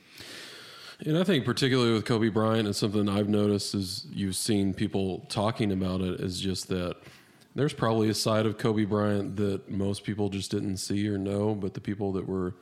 And 1.00 1.18
I 1.18 1.24
think 1.24 1.46
particularly 1.46 1.94
with 1.94 2.06
Kobe 2.06 2.28
Bryant, 2.28 2.66
and 2.66 2.76
something 2.76 3.08
I've 3.08 3.30
noticed 3.30 3.74
is 3.76 4.06
you've 4.12 4.36
seen 4.36 4.74
people 4.74 5.26
talking 5.30 5.72
about 5.72 6.02
it 6.02 6.20
is 6.20 6.42
just 6.42 6.68
that 6.70 6.98
there's 7.58 7.74
probably 7.74 8.08
a 8.08 8.14
side 8.14 8.46
of 8.46 8.60
Kobe 8.60 8.86
Bryant 8.86 9.36
that 9.38 9.68
most 9.68 10.04
people 10.04 10.30
just 10.30 10.52
didn't 10.52 10.78
see 10.78 11.08
or 11.10 11.18
know, 11.18 11.56
but 11.56 11.74
the 11.74 11.82
people 11.82 12.12
that 12.14 12.28
were 12.28 12.54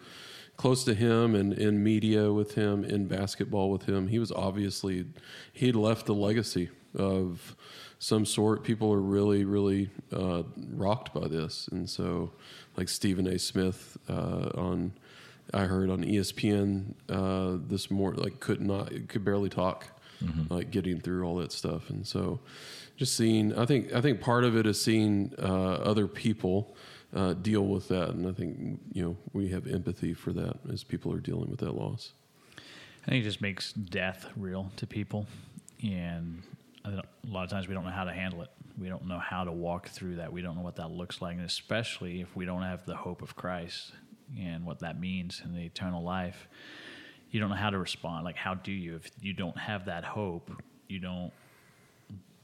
close 0.56 0.86
to 0.86 0.94
him 0.94 1.36
and 1.36 1.52
in 1.52 1.84
media 1.84 2.32
with 2.32 2.56
him, 2.56 2.86
in 2.86 3.06
basketball 3.06 3.70
with 3.70 3.84
him, 3.84 4.08
he 4.08 4.20
was 4.20 4.32
obviously 4.32 5.06
he'd 5.52 5.76
left 5.76 6.08
a 6.08 6.14
legacy 6.14 6.70
of 6.98 7.58
some 8.00 8.26
sort. 8.26 8.64
People 8.64 8.94
are 8.94 9.02
really, 9.02 9.44
really 9.44 9.90
uh, 10.14 10.44
rocked 10.72 11.14
by 11.14 11.28
this, 11.28 11.68
and 11.74 11.90
so 11.90 12.32
like 12.78 12.88
Stephen 12.88 13.28
A. 13.28 13.38
Smith 13.38 13.98
uh, 14.08 14.50
on 14.56 14.94
I 15.54 15.66
heard 15.66 15.90
on 15.90 16.06
ESPN 16.06 16.94
uh, 17.10 17.58
this 17.68 17.92
morning, 17.92 18.24
like 18.24 18.40
could 18.40 18.62
not 18.62 18.92
could 19.10 19.26
barely 19.26 19.50
talk, 19.50 19.88
mm-hmm. 20.24 20.54
like 20.54 20.72
getting 20.72 21.02
through 21.02 21.26
all 21.26 21.36
that 21.36 21.52
stuff, 21.52 21.90
and 21.90 22.08
so 22.08 22.40
just 22.96 23.16
seeing. 23.16 23.58
I 23.58 23.66
think 23.66 23.94
I 23.94 24.02
think 24.02 24.22
part 24.22 24.44
of 24.44 24.56
it 24.56 24.66
is 24.66 24.82
seeing 24.82 25.34
uh, 25.40 25.74
other 25.76 26.08
people. 26.08 26.76
Uh, 27.14 27.32
deal 27.34 27.66
with 27.66 27.88
that, 27.88 28.10
and 28.10 28.28
I 28.28 28.34
think 28.34 28.82
you 28.92 29.02
know 29.02 29.16
we 29.32 29.48
have 29.50 29.68
empathy 29.68 30.14
for 30.14 30.34
that 30.34 30.58
as 30.70 30.84
people 30.84 31.14
are 31.14 31.22
dealing 31.22 31.50
with 31.50 31.62
that 31.62 31.72
loss. 31.72 32.12
I 32.58 33.12
think 33.12 33.22
it 33.22 33.28
just 33.28 33.40
makes 33.40 33.72
death 33.72 34.26
real 34.36 34.70
to 34.76 34.86
people, 34.86 35.26
and 35.82 36.44
a 36.84 37.04
lot 37.28 37.44
of 37.44 37.50
times 37.50 37.68
we 37.68 37.74
don't 37.74 37.86
know 37.86 37.92
how 37.92 38.04
to 38.04 38.12
handle 38.12 38.42
it. 38.42 38.50
We 38.78 38.90
don't 38.90 39.08
know 39.08 39.20
how 39.20 39.44
to 39.44 39.52
walk 39.52 39.88
through 39.90 40.18
that. 40.18 40.32
We 40.32 40.42
don't 40.42 40.56
know 40.56 40.62
what 40.62 40.76
that 40.76 40.92
looks 40.92 41.22
like, 41.22 41.38
and 41.38 41.46
especially 41.46 42.22
if 42.22 42.36
we 42.36 42.46
don't 42.46 42.64
have 42.64 42.86
the 42.86 42.96
hope 42.96 43.22
of 43.22 43.36
Christ 43.36 43.94
and 44.38 44.66
what 44.66 44.80
that 44.80 45.00
means 45.00 45.42
in 45.44 45.54
the 45.54 45.62
eternal 45.62 46.04
life. 46.04 46.48
You 47.32 47.40
don't 47.40 47.50
know 47.50 47.56
how 47.56 47.70
to 47.70 47.80
respond. 47.80 48.26
Like, 48.26 48.36
how 48.36 48.56
do 48.56 48.72
you? 48.72 48.96
If 48.96 49.12
you 49.22 49.34
don't 49.34 49.58
have 49.58 49.86
that 49.86 50.04
hope, 50.04 50.52
you 50.88 51.00
don't. 51.00 51.32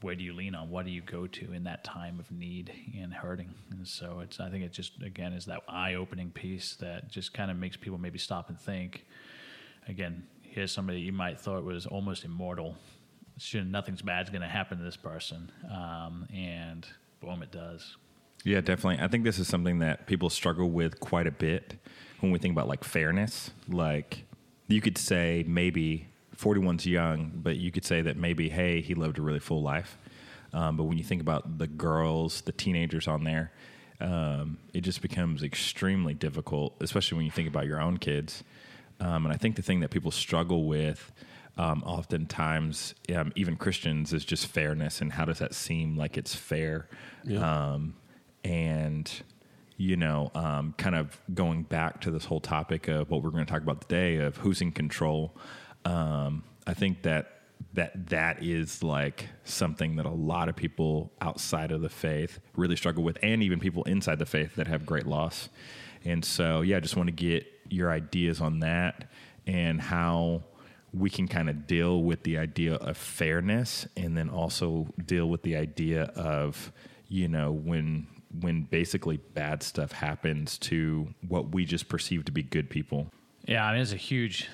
Where 0.02 0.14
do 0.14 0.24
you 0.24 0.34
lean 0.34 0.54
on? 0.54 0.70
What 0.70 0.84
do 0.84 0.90
you 0.90 1.02
go 1.02 1.26
to 1.26 1.52
in 1.52 1.64
that 1.64 1.84
time 1.84 2.18
of 2.18 2.30
need 2.30 2.72
and 2.98 3.12
hurting? 3.12 3.54
And 3.70 3.86
so 3.86 4.20
it's. 4.20 4.40
I 4.40 4.50
think 4.50 4.64
it 4.64 4.72
just 4.72 5.00
again 5.02 5.32
is 5.32 5.46
that 5.46 5.60
eye-opening 5.68 6.30
piece 6.30 6.76
that 6.76 7.10
just 7.10 7.32
kind 7.32 7.50
of 7.50 7.56
makes 7.56 7.76
people 7.76 7.98
maybe 7.98 8.18
stop 8.18 8.48
and 8.48 8.58
think. 8.58 9.06
Again, 9.88 10.24
here's 10.42 10.72
somebody 10.72 11.00
you 11.00 11.12
might 11.12 11.40
thought 11.40 11.64
was 11.64 11.86
almost 11.86 12.24
immortal 12.24 12.76
should 13.38 13.70
nothing's 13.70 14.02
bad's 14.02 14.30
going 14.30 14.42
to 14.42 14.48
happen 14.48 14.78
to 14.78 14.84
this 14.84 14.96
person, 14.96 15.50
um, 15.70 16.26
and 16.32 16.86
boom, 17.20 17.42
it 17.42 17.50
does. 17.50 17.96
Yeah, 18.44 18.60
definitely. 18.60 19.02
I 19.02 19.08
think 19.08 19.24
this 19.24 19.38
is 19.38 19.48
something 19.48 19.78
that 19.80 20.06
people 20.06 20.28
struggle 20.30 20.70
with 20.70 21.00
quite 21.00 21.26
a 21.26 21.30
bit 21.30 21.76
when 22.20 22.32
we 22.32 22.38
think 22.38 22.52
about 22.52 22.68
like 22.68 22.84
fairness. 22.84 23.50
Like 23.68 24.24
you 24.66 24.80
could 24.80 24.98
say 24.98 25.44
maybe 25.46 26.08
41's 26.42 26.86
young, 26.86 27.30
but 27.34 27.56
you 27.56 27.70
could 27.70 27.84
say 27.84 28.02
that 28.02 28.16
maybe 28.16 28.48
hey 28.48 28.80
he 28.80 28.94
lived 28.94 29.18
a 29.18 29.22
really 29.22 29.38
full 29.38 29.62
life. 29.62 29.96
Um, 30.52 30.76
but 30.76 30.84
when 30.84 30.98
you 30.98 31.04
think 31.04 31.22
about 31.22 31.58
the 31.58 31.66
girls, 31.66 32.42
the 32.42 32.52
teenagers 32.52 33.08
on 33.08 33.24
there, 33.24 33.52
um, 34.00 34.58
it 34.74 34.80
just 34.82 35.00
becomes 35.00 35.42
extremely 35.42 36.14
difficult, 36.14 36.74
especially 36.80 37.16
when 37.16 37.24
you 37.24 37.30
think 37.30 37.48
about 37.48 37.66
your 37.66 37.80
own 37.80 37.96
kids. 37.96 38.42
Um, 39.00 39.24
and 39.24 39.34
I 39.34 39.36
think 39.36 39.56
the 39.56 39.62
thing 39.62 39.80
that 39.80 39.90
people 39.90 40.10
struggle 40.10 40.64
with 40.64 41.12
um, 41.56 41.82
oftentimes 41.84 42.94
um, 43.14 43.32
even 43.36 43.56
Christians 43.56 44.12
is 44.12 44.24
just 44.24 44.46
fairness 44.46 45.00
and 45.00 45.12
how 45.12 45.24
does 45.24 45.38
that 45.38 45.54
seem 45.54 45.96
like 45.96 46.16
it's 46.16 46.34
fair? 46.34 46.88
Yeah. 47.24 47.72
Um, 47.72 47.94
and 48.44 49.10
you 49.76 49.96
know, 49.96 50.30
um, 50.34 50.74
kind 50.76 50.94
of 50.94 51.20
going 51.34 51.64
back 51.64 52.00
to 52.02 52.10
this 52.10 52.24
whole 52.24 52.40
topic 52.40 52.88
of 52.88 53.10
what 53.10 53.22
we're 53.22 53.30
going 53.30 53.44
to 53.44 53.50
talk 53.50 53.62
about 53.62 53.80
today 53.80 54.16
of 54.16 54.36
who's 54.36 54.60
in 54.60 54.70
control. 54.70 55.34
Um, 55.84 56.44
I 56.66 56.74
think 56.74 57.02
that 57.02 57.40
that 57.74 58.08
that 58.08 58.42
is 58.42 58.82
like 58.82 59.28
something 59.44 59.96
that 59.96 60.06
a 60.06 60.10
lot 60.10 60.48
of 60.48 60.56
people 60.56 61.12
outside 61.20 61.72
of 61.72 61.80
the 61.80 61.88
faith 61.88 62.40
really 62.56 62.76
struggle 62.76 63.02
with, 63.02 63.18
and 63.22 63.42
even 63.42 63.60
people 63.60 63.82
inside 63.84 64.18
the 64.18 64.26
faith 64.26 64.56
that 64.56 64.66
have 64.66 64.84
great 64.84 65.06
loss. 65.06 65.48
And 66.04 66.24
so, 66.24 66.62
yeah, 66.62 66.78
I 66.78 66.80
just 66.80 66.96
want 66.96 67.06
to 67.08 67.12
get 67.12 67.46
your 67.68 67.90
ideas 67.90 68.40
on 68.40 68.60
that 68.60 69.08
and 69.46 69.80
how 69.80 70.42
we 70.92 71.08
can 71.08 71.26
kind 71.26 71.48
of 71.48 71.66
deal 71.66 72.02
with 72.02 72.22
the 72.22 72.38
idea 72.38 72.74
of 72.74 72.96
fairness 72.96 73.86
and 73.96 74.16
then 74.16 74.28
also 74.28 74.86
deal 75.04 75.28
with 75.28 75.42
the 75.42 75.56
idea 75.56 76.04
of 76.14 76.72
you 77.08 77.28
know 77.28 77.50
when 77.50 78.06
when 78.40 78.62
basically 78.64 79.16
bad 79.16 79.62
stuff 79.62 79.92
happens 79.92 80.58
to 80.58 81.08
what 81.26 81.52
we 81.52 81.64
just 81.64 81.88
perceive 81.88 82.24
to 82.24 82.32
be 82.32 82.42
good 82.42 82.68
people 82.68 83.10
yeah 83.46 83.64
i 83.66 83.72
mean 83.72 83.80
it's 83.80 83.92
a 83.92 83.96
huge 83.96 84.48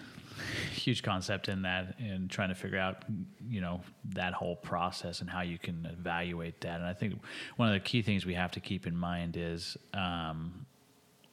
huge 0.79 1.03
concept 1.03 1.49
in 1.49 1.63
that 1.63 1.99
and 1.99 2.31
trying 2.31 2.49
to 2.49 2.55
figure 2.55 2.79
out 2.79 3.05
you 3.49 3.61
know 3.61 3.81
that 4.05 4.33
whole 4.33 4.57
process 4.57 5.21
and 5.21 5.29
how 5.29 5.41
you 5.41 5.59
can 5.59 5.87
evaluate 5.93 6.61
that 6.61 6.81
and 6.81 6.87
i 6.87 6.93
think 6.93 7.21
one 7.57 7.69
of 7.69 7.75
the 7.75 7.81
key 7.81 8.03
things 8.03 8.25
we 8.25 8.35
have 8.35 8.51
to 8.53 8.61
keep 8.61 8.87
in 8.87 8.97
mind 8.97 9.37
is 9.37 9.77
um, 9.95 10.67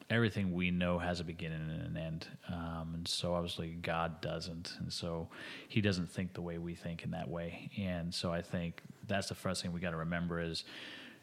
everything 0.10 0.54
we 0.54 0.70
know 0.70 1.00
has 1.00 1.20
a 1.20 1.24
beginning 1.24 1.62
and 1.62 1.82
an 1.82 1.98
end. 1.98 2.28
Um, 2.48 2.92
and 2.94 3.08
so 3.08 3.34
obviously 3.34 3.70
God 3.82 4.22
doesn't. 4.22 4.74
And 4.80 4.94
so 4.94 5.30
he 5.68 5.82
doesn't 5.82 6.12
think 6.12 6.34
the 6.34 6.42
way 6.42 6.58
we 6.58 6.76
think 6.76 7.04
in 7.04 7.12
that 7.12 7.28
way. 7.28 7.72
And 7.78 8.14
so 8.14 8.32
I 8.32 8.42
think 8.42 8.82
that's 9.08 9.30
the 9.30 9.36
first 9.36 9.62
thing 9.62 9.72
we 9.72 9.80
got 9.80 9.92
to 9.92 9.98
remember 9.98 10.40
is 10.40 10.64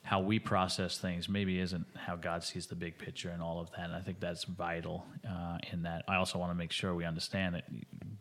how 0.02 0.20
we 0.20 0.38
process 0.38 0.98
things 0.98 1.28
maybe 1.28 1.60
isn't 1.60 1.86
how 1.94 2.16
God 2.16 2.42
sees 2.42 2.66
the 2.66 2.74
big 2.74 2.98
picture 2.98 3.30
and 3.30 3.40
all 3.40 3.60
of 3.60 3.70
that. 3.70 3.86
And 3.86 3.94
I 3.94 4.00
think 4.00 4.18
that's 4.18 4.44
vital 4.44 5.06
uh, 5.28 5.58
in 5.72 5.82
that. 5.84 6.04
I 6.08 6.16
also 6.16 6.38
want 6.38 6.50
to 6.50 6.56
make 6.56 6.72
sure 6.72 6.94
we 6.94 7.04
understand 7.04 7.54
that 7.54 7.64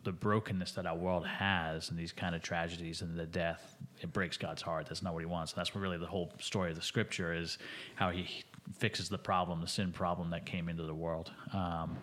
the 0.04 0.12
brokenness 0.12 0.72
that 0.72 0.86
our 0.86 0.96
world 0.96 1.26
has 1.26 1.90
and 1.90 1.98
these 1.98 2.12
kind 2.12 2.34
of 2.34 2.42
tragedies 2.42 3.02
and 3.02 3.18
the 3.18 3.26
death, 3.26 3.76
it 4.00 4.12
breaks 4.12 4.36
God's 4.36 4.62
heart. 4.62 4.86
That's 4.86 5.02
not 5.02 5.12
what 5.12 5.20
he 5.20 5.26
wants. 5.26 5.52
And 5.52 5.58
that's 5.58 5.74
really 5.74 5.98
the 5.98 6.06
whole 6.06 6.32
story 6.38 6.70
of 6.70 6.76
the 6.76 6.82
scripture 6.82 7.34
is 7.34 7.58
how 7.96 8.10
he 8.10 8.44
fixes 8.78 9.08
the 9.08 9.18
problem, 9.18 9.60
the 9.60 9.68
sin 9.68 9.92
problem 9.92 10.30
that 10.30 10.46
came 10.46 10.68
into 10.68 10.84
the 10.84 10.94
world. 10.94 11.32
Um, 11.52 11.98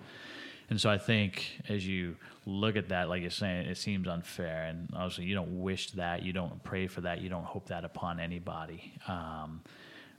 and 0.69 0.79
so 0.79 0.89
I 0.89 0.97
think 0.97 1.61
as 1.67 1.85
you 1.87 2.15
look 2.45 2.75
at 2.75 2.89
that, 2.89 3.09
like 3.09 3.21
you're 3.21 3.31
saying, 3.31 3.67
it 3.67 3.77
seems 3.77 4.07
unfair. 4.07 4.65
And 4.65 4.89
obviously, 4.93 5.25
you 5.25 5.35
don't 5.35 5.61
wish 5.61 5.91
that, 5.91 6.23
you 6.23 6.33
don't 6.33 6.63
pray 6.63 6.87
for 6.87 7.01
that, 7.01 7.21
you 7.21 7.29
don't 7.29 7.45
hope 7.45 7.67
that 7.67 7.83
upon 7.85 8.19
anybody. 8.19 8.93
Um, 9.07 9.61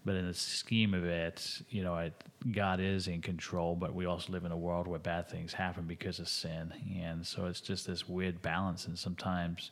But 0.04 0.14
in 0.16 0.26
the 0.26 0.34
scheme 0.34 0.94
of 0.94 1.04
it, 1.04 1.62
you 1.68 1.82
know, 1.82 2.10
God 2.52 2.80
is 2.80 3.06
in 3.06 3.20
control, 3.20 3.76
but 3.76 3.94
we 3.94 4.06
also 4.06 4.32
live 4.32 4.46
in 4.46 4.52
a 4.52 4.56
world 4.56 4.86
where 4.86 4.98
bad 4.98 5.28
things 5.28 5.52
happen 5.52 5.86
because 5.86 6.20
of 6.20 6.28
sin, 6.28 6.72
and 7.02 7.26
so 7.26 7.46
it's 7.46 7.60
just 7.60 7.86
this 7.86 8.08
weird 8.08 8.40
balance. 8.40 8.86
And 8.88 8.98
sometimes, 8.98 9.70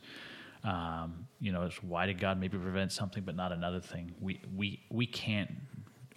um, 0.63 1.27
you 1.39 1.51
know, 1.51 1.63
it's 1.63 1.81
why 1.81 2.05
did 2.05 2.19
God 2.19 2.39
maybe 2.39 2.57
prevent 2.59 2.91
something 2.91 3.23
but 3.23 3.35
not 3.35 3.51
another 3.51 3.81
thing? 3.81 4.13
We 4.21 4.39
we 4.55 4.81
we 4.91 5.07
can't 5.07 5.49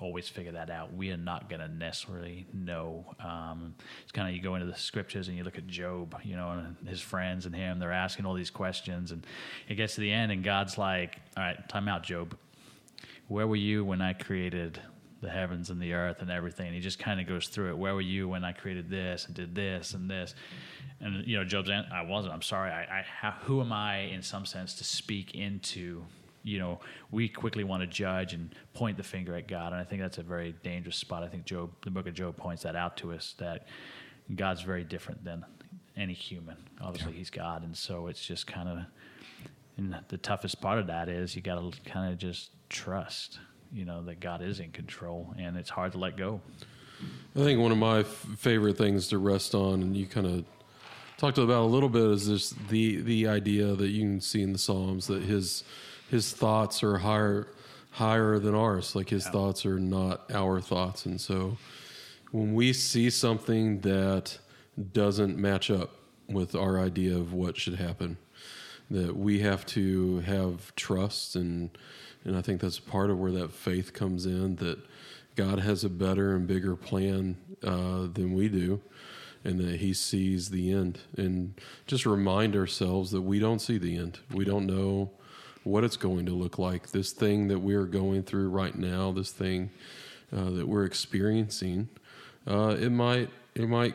always 0.03 0.29
figure 0.29 0.53
that 0.53 0.69
out. 0.69 0.93
We 0.93 1.11
are 1.13 1.17
not 1.17 1.49
going 1.49 1.61
to 1.61 1.69
necessarily 1.69 2.47
know. 2.53 3.07
Um, 3.21 3.75
it's 4.03 4.13
kind 4.13 4.29
of 4.29 4.35
you 4.35 4.43
go 4.43 4.57
into 4.57 4.67
the 4.67 4.77
scriptures 4.77 5.29
and 5.29 5.37
you 5.37 5.45
look 5.45 5.57
at 5.57 5.67
Job, 5.67 6.17
you 6.25 6.35
know, 6.35 6.51
and 6.51 6.89
his 6.89 7.01
friends 7.01 7.47
and 7.47 7.55
him. 7.55 7.79
They're 7.79 7.93
asking 7.93 8.27
all 8.27 8.35
these 8.35 8.51
questions, 8.51 9.13
and 9.13 9.25
it 9.69 9.77
gets 9.77 9.95
to 9.95 10.01
the 10.01 10.11
end, 10.11 10.33
and 10.33 10.43
God's 10.43 10.77
like, 10.77 11.21
"All 11.37 11.45
right, 11.45 11.69
time 11.69 11.89
out, 11.89 12.03
Job. 12.03 12.37
Where 13.29 13.47
were 13.47 13.57
you 13.57 13.85
when 13.85 14.03
I 14.03 14.13
created 14.13 14.81
the 15.21 15.31
heavens 15.31 15.71
and 15.71 15.81
the 15.81 15.93
earth 15.93 16.21
and 16.21 16.31
everything?" 16.31 16.67
And 16.67 16.75
he 16.75 16.81
just 16.81 16.99
kind 16.99 17.21
of 17.21 17.27
goes 17.27 17.47
through 17.49 17.71
it. 17.71 17.79
Where 17.79 17.95
were 17.95 18.01
you 18.01 18.29
when 18.29 18.45
I 18.45 18.53
created 18.53 18.91
this 18.91 19.27
and 19.27 19.35
did 19.35 19.55
this 19.55 19.95
and 19.95 20.11
this? 20.11 20.35
And 21.01 21.27
you 21.27 21.37
know, 21.37 21.45
Job's, 21.45 21.71
I 21.71 22.03
wasn't. 22.03 22.35
I'm 22.35 22.43
sorry. 22.43 22.71
I, 22.71 23.05
I 23.23 23.31
who 23.45 23.61
am 23.61 23.73
I 23.73 24.01
in 24.01 24.23
some 24.23 24.47
sense 24.47 24.75
to 24.75 24.85
speak 24.85 25.35
into 25.35 26.05
you 26.43 26.59
know, 26.59 26.81
we 27.11 27.29
quickly 27.29 27.65
want 27.65 27.83
to 27.83 27.87
judge 27.87 28.33
and 28.35 28.55
point 28.75 28.97
the 28.97 29.03
finger 29.03 29.35
at 29.37 29.49
God, 29.49 29.73
and 29.73 29.81
I 29.81 29.85
think 29.85 30.03
that's 30.03 30.19
a 30.19 30.23
very 30.23 30.55
dangerous 30.63 30.97
spot. 30.97 31.23
I 31.23 31.29
think 31.29 31.45
Job, 31.45 31.71
the 31.85 31.91
book 31.91 32.07
of 32.07 32.15
Job, 32.15 32.37
points 32.37 32.63
that 32.63 32.77
out 32.77 32.97
to 32.99 33.13
us 33.13 33.35
that 33.39 33.67
God's 34.35 34.63
very 34.63 34.85
different 34.85 35.25
than 35.25 35.45
any 35.97 36.15
human. 36.15 36.57
Obviously, 36.81 37.13
yeah. 37.13 37.19
He's 37.19 37.31
God, 37.31 37.63
and 37.63 37.77
so 37.77 38.07
it's 38.07 38.25
just 38.25 38.47
kind 38.47 38.69
of. 38.69 38.79
And 39.79 39.97
the 40.09 40.19
toughest 40.19 40.61
part 40.61 40.79
of 40.79 40.87
that 40.89 41.09
is 41.09 41.35
you 41.35 41.41
got 41.41 41.57
to 41.57 41.91
kind 41.91 42.13
of 42.13 42.19
just 42.19 42.51
trust, 42.69 43.39
you 43.73 43.87
know, 43.87 44.03
that 44.03 44.21
God 44.21 44.43
is 44.43 44.61
in 44.61 44.71
control, 44.71 45.35
and 45.39 45.57
it's 45.57 45.71
hard 45.71 45.93
to 45.93 45.99
let 45.99 46.17
go. 46.17 46.41
I 47.35 47.41
think 47.41 47.59
one 47.61 47.73
of 47.73 47.79
my 47.79 48.01
f- 48.01 48.27
favorite 48.37 48.77
things 48.77 49.09
to 49.09 49.19
rest 49.19 49.55
on, 49.55 49.83
and 49.83 49.97
you 49.97 50.07
kind 50.07 50.27
of 50.27 50.45
talked 51.17 51.39
about 51.39 51.63
a 51.63 51.67
little 51.67 51.89
bit, 51.89 52.03
is 52.03 52.29
this 52.29 52.51
the 52.69 53.01
the 53.01 53.27
idea 53.29 53.75
that 53.75 53.89
you 53.89 54.01
can 54.01 54.21
see 54.21 54.43
in 54.43 54.53
the 54.53 54.59
Psalms 54.59 55.07
that 55.07 55.23
His 55.23 55.65
his 56.12 56.31
thoughts 56.31 56.83
are 56.83 56.99
higher 56.99 57.49
higher 57.92 58.38
than 58.38 58.54
ours. 58.54 58.95
Like 58.95 59.09
his 59.09 59.25
yeah. 59.25 59.33
thoughts 59.33 59.64
are 59.64 59.81
not 59.81 60.31
our 60.31 60.61
thoughts, 60.61 61.07
and 61.07 61.19
so 61.19 61.57
when 62.31 62.54
we 62.54 62.75
see 62.75 63.09
something 63.09 63.81
that 63.81 64.38
doesn't 64.92 65.38
match 65.38 65.71
up 65.71 65.97
with 66.28 66.54
our 66.54 66.78
idea 66.78 67.16
of 67.16 67.33
what 67.33 67.57
should 67.57 67.76
happen, 67.76 68.19
that 68.90 69.16
we 69.16 69.40
have 69.40 69.64
to 69.66 70.21
have 70.21 70.75
trust 70.76 71.35
and 71.35 71.71
and 72.25 72.37
I 72.37 72.42
think 72.42 72.61
that's 72.61 72.78
part 72.78 73.11
of 73.11 73.19
where 73.19 73.33
that 73.33 73.50
faith 73.50 73.95
comes 73.95 74.26
in 74.26 74.57
that 74.57 74.78
God 75.35 75.61
has 75.61 75.83
a 75.83 75.88
better 75.88 76.37
and 76.37 76.47
bigger 76.47 76.76
plan 76.76 77.37
uh, 77.64 78.07
than 78.12 78.35
we 78.35 78.49
do, 78.50 78.83
and 79.45 79.59
that 79.61 79.81
He 79.81 79.95
sees 79.95 80.50
the 80.50 80.73
end. 80.73 81.00
And 81.16 81.54
just 81.87 82.04
remind 82.04 82.54
ourselves 82.54 83.11
that 83.12 83.23
we 83.23 83.38
don't 83.38 83.61
see 83.61 83.78
the 83.78 83.97
end. 83.97 84.21
We 84.31 84.45
don't 84.45 84.66
know 84.66 85.11
what 85.64 85.85
it's 85.85 85.97
going 85.97 86.26
to 86.26 86.33
look 86.33 86.59
like. 86.59 86.90
This 86.90 87.12
thing 87.12 87.49
that 87.49 87.59
we're 87.59 87.87
going 87.87 88.23
through 88.23 88.49
right 88.49 88.75
now, 88.75 89.12
this 89.12 89.31
thing 89.33 89.71
uh, 90.35 90.50
that 90.50 90.66
we're 90.66 90.85
experiencing, 90.85 91.88
uh, 92.47 92.76
it 92.78 92.90
might, 92.90 93.31
it 93.54 93.69
might, 93.69 93.95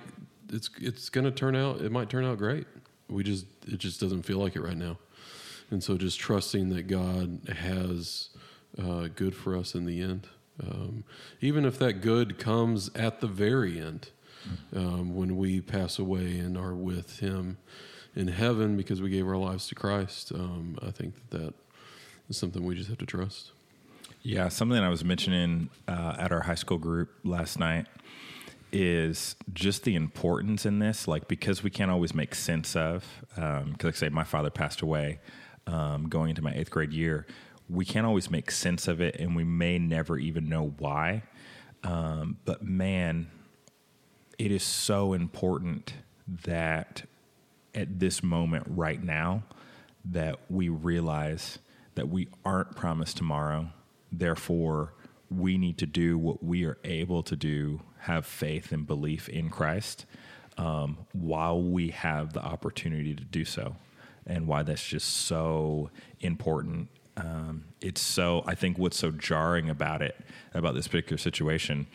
it's 0.50 0.70
it's 0.80 1.10
going 1.10 1.26
to 1.26 1.32
turn 1.32 1.56
out. 1.56 1.82
It 1.82 1.92
might 1.92 2.10
turn 2.10 2.26
out 2.26 2.38
great. 2.38 2.68
We 3.10 3.24
just, 3.24 3.46
it 3.68 3.78
just 3.78 4.00
doesn't 4.00 4.24
feel 4.24 4.38
like 4.38 4.56
it 4.56 4.62
right 4.62 4.78
now. 4.78 4.98
And 5.70 5.84
so, 5.84 5.98
just 5.98 6.20
trusting 6.20 6.70
that 6.70 6.88
God 6.88 7.54
has 7.58 8.30
uh, 8.82 9.10
good 9.14 9.36
for 9.36 9.56
us 9.58 9.76
in 9.76 9.86
the 9.86 10.02
end, 10.02 10.28
um, 10.64 11.04
even 11.42 11.66
if 11.66 11.78
that 11.80 12.02
good 12.02 12.38
comes 12.38 12.90
at 12.96 13.20
the 13.20 13.28
very 13.28 13.80
end, 13.80 14.10
um, 14.74 15.14
when 15.14 15.36
we 15.36 15.60
pass 15.60 16.00
away 16.00 16.40
and 16.40 16.58
are 16.58 16.74
with 16.74 17.20
Him 17.20 17.58
in 18.18 18.28
heaven 18.28 18.76
because 18.76 19.02
we 19.02 19.10
gave 19.10 19.28
our 19.28 19.38
lives 19.38 19.68
to 19.68 19.76
Christ. 19.76 20.32
Um, 20.34 20.78
I 20.82 20.90
think 20.90 21.14
that 21.30 21.40
that 21.40 21.54
is 22.28 22.38
something 22.38 22.66
we 22.66 22.76
just 22.76 22.90
have 22.90 22.98
to 22.98 23.06
trust. 23.06 23.52
Yeah, 24.24 24.50
something 24.50 24.78
I 24.78 24.90
was 24.90 25.06
mentioning 25.06 25.70
uh, 25.88 26.16
at 26.18 26.32
our 26.32 26.42
high 26.42 26.56
school 26.56 26.80
group 26.80 27.10
last 27.24 27.60
night 27.60 27.86
is 28.72 29.36
just 29.54 29.84
the 29.84 29.96
importance 29.96 30.66
in 30.66 30.80
this, 30.80 31.08
like 31.08 31.28
because 31.28 31.64
we 31.64 31.70
can't 31.70 31.92
always 31.92 32.14
make 32.14 32.34
sense 32.34 32.76
of. 32.76 33.06
Because, 33.30 33.62
um, 33.64 33.76
like 33.82 33.94
I 33.94 33.98
say, 33.98 34.10
my 34.10 34.24
father 34.24 34.50
passed 34.50 34.82
away 34.82 35.20
um, 35.68 36.10
going 36.10 36.32
into 36.32 36.42
my 36.42 36.54
eighth 36.54 36.72
grade 36.72 36.92
year. 36.92 37.28
We 37.70 37.86
can't 37.86 38.06
always 38.06 38.32
make 38.32 38.50
sense 38.50 38.88
of 38.88 39.00
it, 39.00 39.16
and 39.20 39.36
we 39.36 39.44
may 39.44 39.78
never 39.78 40.18
even 40.18 40.50
know 40.50 40.74
why. 40.80 41.24
Um, 41.84 42.38
but 42.46 42.64
man, 42.64 43.28
it 44.40 44.52
is 44.52 44.64
so 44.64 45.14
important 45.14 45.94
that 46.46 47.04
at 47.78 48.00
this 48.00 48.24
moment 48.24 48.66
right 48.68 49.02
now 49.02 49.44
that 50.04 50.40
we 50.50 50.68
realize 50.68 51.60
that 51.96 52.10
we 52.10 52.28
aren't 52.44 52.76
promised 52.76 53.18
tomorrow. 53.18 53.68
Therefore, 54.12 54.94
we 55.30 55.58
need 55.58 55.78
to 55.78 55.86
do 55.86 56.18
what 56.18 56.44
we 56.44 56.66
are 56.66 56.78
able 56.84 57.22
to 57.24 57.36
do, 57.36 57.82
have 58.00 58.26
faith 58.26 58.72
and 58.72 58.88
belief 58.88 59.30
in 59.30 59.50
Christ 59.50 60.06
um, 60.58 60.98
while 61.14 61.62
we 61.62 61.90
have 61.90 62.34
the 62.34 62.42
opportunity 62.42 63.14
to 63.14 63.24
do 63.24 63.46
so. 63.46 63.76
And 64.26 64.48
why 64.48 64.64
that's 64.64 64.86
just 64.86 65.08
so 65.26 65.90
important. 66.20 66.90
Um, 67.16 67.66
it's 67.80 68.02
so, 68.02 68.44
I 68.46 68.56
think 68.56 68.78
what's 68.78 68.98
so 68.98 69.12
jarring 69.12 69.70
about 69.70 70.02
it, 70.02 70.16
about 70.54 70.74
this 70.74 70.88
particular 70.88 71.18
situation, 71.18 71.88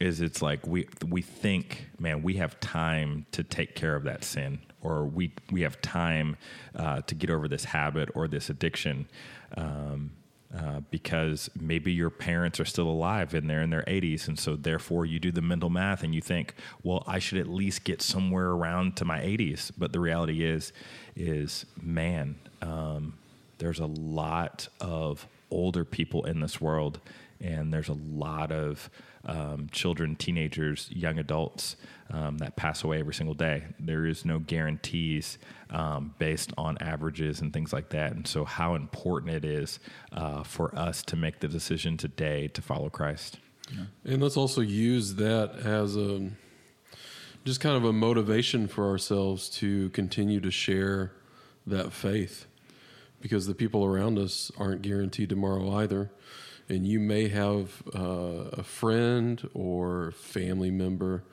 is 0.00 0.20
it's 0.20 0.42
like 0.42 0.66
we 0.66 0.88
we 1.06 1.22
think, 1.22 1.88
man, 2.00 2.22
we 2.22 2.34
have 2.34 2.58
time 2.58 3.26
to 3.30 3.44
take 3.44 3.76
care 3.76 3.94
of 3.94 4.04
that 4.04 4.24
sin 4.24 4.58
or 4.84 5.06
we 5.06 5.32
we 5.50 5.62
have 5.62 5.80
time 5.80 6.36
uh, 6.76 7.00
to 7.02 7.14
get 7.14 7.30
over 7.30 7.48
this 7.48 7.64
habit 7.64 8.10
or 8.14 8.28
this 8.28 8.50
addiction. 8.50 9.08
Um, 9.56 10.12
uh, 10.56 10.78
because 10.88 11.50
maybe 11.58 11.90
your 11.90 12.10
parents 12.10 12.60
are 12.60 12.64
still 12.64 12.86
alive 12.86 13.34
and 13.34 13.50
they're 13.50 13.62
in 13.62 13.70
their 13.70 13.82
80s, 13.88 14.28
and 14.28 14.38
so 14.38 14.54
therefore 14.54 15.04
you 15.04 15.18
do 15.18 15.32
the 15.32 15.42
mental 15.42 15.68
math 15.68 16.04
and 16.04 16.14
you 16.14 16.20
think, 16.20 16.54
well, 16.84 17.02
I 17.08 17.18
should 17.18 17.38
at 17.38 17.48
least 17.48 17.82
get 17.82 18.00
somewhere 18.00 18.50
around 18.50 18.96
to 18.98 19.04
my 19.04 19.18
80s. 19.18 19.72
But 19.76 19.92
the 19.92 19.98
reality 19.98 20.44
is, 20.44 20.72
is 21.16 21.66
man, 21.82 22.36
um, 22.62 23.14
there's 23.58 23.80
a 23.80 23.86
lot 23.86 24.68
of 24.80 25.26
older 25.50 25.84
people 25.84 26.24
in 26.24 26.38
this 26.38 26.60
world, 26.60 27.00
and 27.40 27.72
there's 27.72 27.88
a 27.88 27.98
lot 28.08 28.52
of 28.52 28.88
um, 29.26 29.68
children, 29.70 30.16
teenagers, 30.16 30.88
young 30.92 31.18
adults 31.18 31.76
um, 32.10 32.38
that 32.38 32.56
pass 32.56 32.84
away 32.84 33.00
every 33.00 33.14
single 33.14 33.34
day. 33.34 33.64
There 33.78 34.06
is 34.06 34.24
no 34.24 34.38
guarantees 34.38 35.38
um, 35.70 36.14
based 36.18 36.52
on 36.58 36.78
averages 36.78 37.40
and 37.40 37.52
things 37.52 37.72
like 37.72 37.90
that. 37.90 38.12
And 38.12 38.26
so, 38.26 38.44
how 38.44 38.74
important 38.74 39.32
it 39.34 39.44
is 39.44 39.78
uh, 40.12 40.42
for 40.42 40.74
us 40.78 41.02
to 41.04 41.16
make 41.16 41.40
the 41.40 41.48
decision 41.48 41.96
today 41.96 42.48
to 42.48 42.62
follow 42.62 42.90
Christ. 42.90 43.38
Yeah. 43.72 43.84
And 44.04 44.22
let's 44.22 44.36
also 44.36 44.60
use 44.60 45.14
that 45.14 45.56
as 45.64 45.96
a 45.96 46.30
just 47.44 47.60
kind 47.60 47.76
of 47.76 47.84
a 47.84 47.92
motivation 47.92 48.68
for 48.68 48.88
ourselves 48.88 49.48
to 49.50 49.90
continue 49.90 50.40
to 50.40 50.50
share 50.50 51.12
that 51.66 51.92
faith 51.92 52.46
because 53.20 53.46
the 53.46 53.54
people 53.54 53.84
around 53.84 54.18
us 54.18 54.50
aren't 54.58 54.82
guaranteed 54.82 55.28
tomorrow 55.28 55.70
either 55.76 56.10
and 56.68 56.86
you 56.86 57.00
may 57.00 57.28
have 57.28 57.82
uh, 57.94 58.48
a 58.52 58.62
friend 58.62 59.48
or 59.54 60.12
family 60.12 60.70
member 60.70 61.24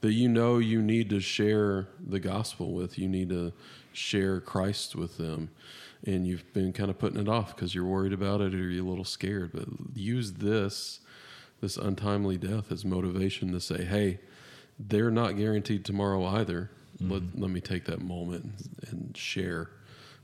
that 0.00 0.12
you 0.12 0.28
know 0.28 0.58
you 0.58 0.82
need 0.82 1.08
to 1.10 1.20
share 1.20 1.88
the 1.98 2.20
gospel 2.20 2.72
with. 2.72 2.98
You 2.98 3.08
need 3.08 3.30
to 3.30 3.52
share 3.92 4.40
Christ 4.40 4.94
with 4.94 5.16
them. 5.16 5.50
And 6.06 6.26
you've 6.26 6.52
been 6.52 6.74
kind 6.74 6.90
of 6.90 6.98
putting 6.98 7.18
it 7.18 7.28
off 7.28 7.56
because 7.56 7.74
you're 7.74 7.86
worried 7.86 8.12
about 8.12 8.42
it 8.42 8.54
or 8.54 8.58
you're 8.58 8.84
a 8.84 8.86
little 8.86 9.06
scared. 9.06 9.52
But 9.54 9.66
use 9.94 10.34
this, 10.34 11.00
this 11.62 11.78
untimely 11.78 12.36
death, 12.36 12.70
as 12.70 12.84
motivation 12.84 13.52
to 13.52 13.60
say, 13.60 13.84
hey, 13.84 14.20
they're 14.78 15.10
not 15.10 15.38
guaranteed 15.38 15.86
tomorrow 15.86 16.22
either. 16.26 16.70
Mm-hmm. 17.02 17.10
Let, 17.10 17.22
let 17.36 17.50
me 17.50 17.62
take 17.62 17.86
that 17.86 18.02
moment 18.02 18.52
and 18.90 19.16
share 19.16 19.70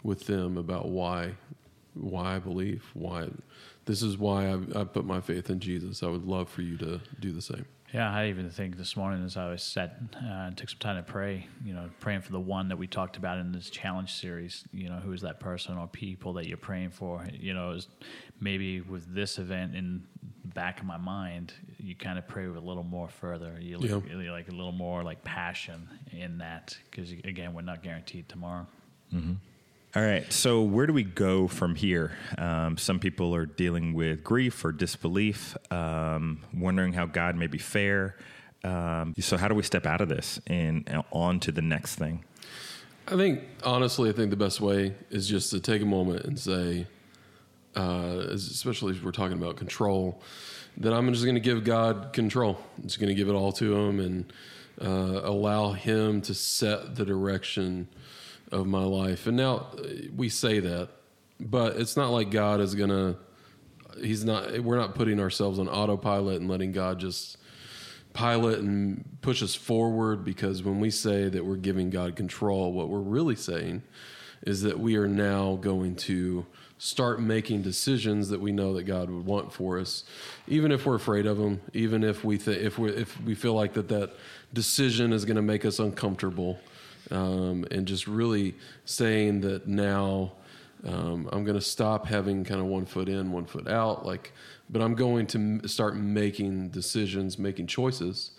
with 0.02 0.26
them 0.26 0.58
about 0.58 0.88
why 0.88 1.36
why 1.94 2.36
I 2.36 2.38
believe, 2.38 2.84
why 2.94 3.28
this 3.90 4.02
is 4.02 4.16
why 4.16 4.46
I, 4.46 4.82
I 4.82 4.84
put 4.84 5.04
my 5.04 5.20
faith 5.20 5.50
in 5.50 5.58
Jesus. 5.58 6.04
I 6.04 6.06
would 6.06 6.24
love 6.24 6.48
for 6.48 6.62
you 6.62 6.76
to 6.78 7.00
do 7.18 7.32
the 7.32 7.42
same. 7.42 7.64
Yeah, 7.92 8.08
I 8.08 8.28
even 8.28 8.48
think 8.48 8.76
this 8.76 8.96
morning 8.96 9.24
as 9.24 9.36
I 9.36 9.50
was 9.50 9.64
sat 9.64 9.96
uh, 10.14 10.18
and 10.22 10.56
took 10.56 10.70
some 10.70 10.78
time 10.78 10.96
to 10.96 11.02
pray, 11.02 11.48
you 11.64 11.74
know, 11.74 11.90
praying 11.98 12.20
for 12.20 12.30
the 12.30 12.38
one 12.38 12.68
that 12.68 12.76
we 12.76 12.86
talked 12.86 13.16
about 13.16 13.38
in 13.38 13.50
this 13.50 13.68
challenge 13.68 14.12
series, 14.12 14.62
you 14.72 14.88
know, 14.88 15.00
who 15.00 15.12
is 15.12 15.22
that 15.22 15.40
person 15.40 15.76
or 15.76 15.88
people 15.88 16.34
that 16.34 16.46
you're 16.46 16.56
praying 16.56 16.90
for? 16.90 17.26
You 17.32 17.52
know, 17.52 17.76
maybe 18.40 18.80
with 18.80 19.12
this 19.12 19.38
event 19.38 19.74
in 19.74 20.04
the 20.44 20.54
back 20.54 20.78
of 20.78 20.86
my 20.86 20.98
mind, 20.98 21.52
you 21.78 21.96
kind 21.96 22.16
of 22.16 22.28
pray 22.28 22.46
with 22.46 22.58
a 22.58 22.64
little 22.64 22.84
more 22.84 23.08
further. 23.08 23.58
You 23.60 23.78
look, 23.78 24.04
yeah. 24.08 24.30
like 24.30 24.46
a 24.46 24.52
little 24.52 24.70
more 24.70 25.02
like 25.02 25.24
passion 25.24 25.88
in 26.12 26.38
that 26.38 26.78
because, 26.88 27.10
again, 27.10 27.54
we're 27.54 27.62
not 27.62 27.82
guaranteed 27.82 28.28
tomorrow. 28.28 28.68
Mm-hmm. 29.12 29.32
All 29.96 30.02
right. 30.02 30.32
So, 30.32 30.62
where 30.62 30.86
do 30.86 30.92
we 30.92 31.02
go 31.02 31.48
from 31.48 31.74
here? 31.74 32.12
Um, 32.38 32.78
some 32.78 33.00
people 33.00 33.34
are 33.34 33.44
dealing 33.44 33.92
with 33.92 34.22
grief 34.22 34.64
or 34.64 34.70
disbelief, 34.70 35.56
um, 35.72 36.42
wondering 36.54 36.92
how 36.92 37.06
God 37.06 37.34
may 37.34 37.48
be 37.48 37.58
fair. 37.58 38.14
Um, 38.62 39.14
so, 39.18 39.36
how 39.36 39.48
do 39.48 39.56
we 39.56 39.64
step 39.64 39.86
out 39.86 40.00
of 40.00 40.08
this 40.08 40.40
and 40.46 40.88
uh, 40.88 41.02
on 41.10 41.40
to 41.40 41.50
the 41.50 41.60
next 41.60 41.96
thing? 41.96 42.24
I 43.08 43.16
think, 43.16 43.40
honestly, 43.64 44.08
I 44.08 44.12
think 44.12 44.30
the 44.30 44.36
best 44.36 44.60
way 44.60 44.94
is 45.10 45.26
just 45.26 45.50
to 45.50 45.58
take 45.58 45.82
a 45.82 45.86
moment 45.86 46.24
and 46.24 46.38
say, 46.38 46.86
uh, 47.74 48.26
especially 48.28 48.92
if 48.92 49.02
we're 49.02 49.10
talking 49.10 49.38
about 49.38 49.56
control, 49.56 50.22
that 50.76 50.92
I'm 50.92 51.12
just 51.12 51.24
going 51.24 51.34
to 51.34 51.40
give 51.40 51.64
God 51.64 52.12
control. 52.12 52.60
I'm 52.76 52.84
just 52.84 53.00
going 53.00 53.08
to 53.08 53.14
give 53.16 53.28
it 53.28 53.34
all 53.34 53.50
to 53.54 53.74
Him 53.76 53.98
and 53.98 54.32
uh, 54.80 55.22
allow 55.24 55.72
Him 55.72 56.20
to 56.22 56.32
set 56.32 56.94
the 56.94 57.04
direction 57.04 57.88
of 58.50 58.66
my 58.66 58.84
life. 58.84 59.26
And 59.26 59.36
now 59.36 59.68
we 60.16 60.28
say 60.28 60.60
that, 60.60 60.88
but 61.38 61.76
it's 61.76 61.96
not 61.96 62.10
like 62.10 62.30
God 62.30 62.60
is 62.60 62.74
going 62.74 62.90
to, 62.90 63.16
He's 64.00 64.24
not, 64.24 64.60
we're 64.60 64.78
not 64.78 64.94
putting 64.94 65.20
ourselves 65.20 65.58
on 65.58 65.68
autopilot 65.68 66.40
and 66.40 66.48
letting 66.48 66.72
God 66.72 67.00
just 67.00 67.36
pilot 68.12 68.58
and 68.60 69.04
push 69.20 69.42
us 69.42 69.54
forward 69.54 70.24
because 70.24 70.62
when 70.62 70.80
we 70.80 70.90
say 70.90 71.28
that 71.28 71.44
we're 71.44 71.56
giving 71.56 71.90
God 71.90 72.16
control, 72.16 72.72
what 72.72 72.88
we're 72.88 72.98
really 72.98 73.36
saying 73.36 73.82
is 74.42 74.62
that 74.62 74.78
we 74.78 74.96
are 74.96 75.08
now 75.08 75.56
going 75.56 75.94
to 75.94 76.46
start 76.78 77.20
making 77.20 77.60
decisions 77.60 78.30
that 78.30 78.40
we 78.40 78.52
know 78.52 78.72
that 78.74 78.84
God 78.84 79.10
would 79.10 79.26
want 79.26 79.52
for 79.52 79.78
us, 79.78 80.04
even 80.48 80.72
if 80.72 80.86
we're 80.86 80.94
afraid 80.94 81.26
of 81.26 81.36
them, 81.36 81.60
even 81.74 82.02
if 82.02 82.24
we 82.24 82.38
th- 82.38 82.56
if 82.56 82.78
we 82.78 82.90
if 82.90 83.20
we 83.20 83.34
feel 83.34 83.52
like 83.52 83.74
that 83.74 83.88
that 83.88 84.10
decision 84.54 85.12
is 85.12 85.26
going 85.26 85.36
to 85.36 85.42
make 85.42 85.66
us 85.66 85.78
uncomfortable, 85.78 86.58
um, 87.10 87.64
and 87.70 87.86
just 87.86 88.06
really 88.06 88.54
saying 88.84 89.40
that 89.42 89.66
now 89.66 90.32
um, 90.86 91.28
I'm 91.32 91.44
going 91.44 91.58
to 91.58 91.64
stop 91.64 92.06
having 92.06 92.44
kind 92.44 92.60
of 92.60 92.66
one 92.66 92.86
foot 92.86 93.08
in, 93.08 93.32
one 93.32 93.44
foot 93.44 93.68
out, 93.68 94.06
like, 94.06 94.32
but 94.68 94.80
I'm 94.80 94.94
going 94.94 95.26
to 95.28 95.38
m- 95.38 95.68
start 95.68 95.96
making 95.96 96.70
decisions, 96.70 97.38
making 97.38 97.66
choices 97.66 98.30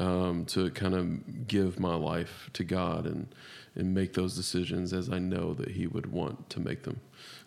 um, 0.00 0.44
to 0.46 0.70
kind 0.70 0.94
of 0.94 1.46
give 1.46 1.78
my 1.78 1.94
life 1.94 2.50
to 2.54 2.64
God 2.64 3.06
and 3.06 3.32
and 3.76 3.92
make 3.92 4.12
those 4.12 4.36
decisions 4.36 4.92
as 4.92 5.10
I 5.10 5.18
know 5.18 5.52
that 5.54 5.70
He 5.70 5.86
would 5.86 6.06
want 6.06 6.48
to 6.50 6.60
make 6.60 6.84
them. 6.84 7.00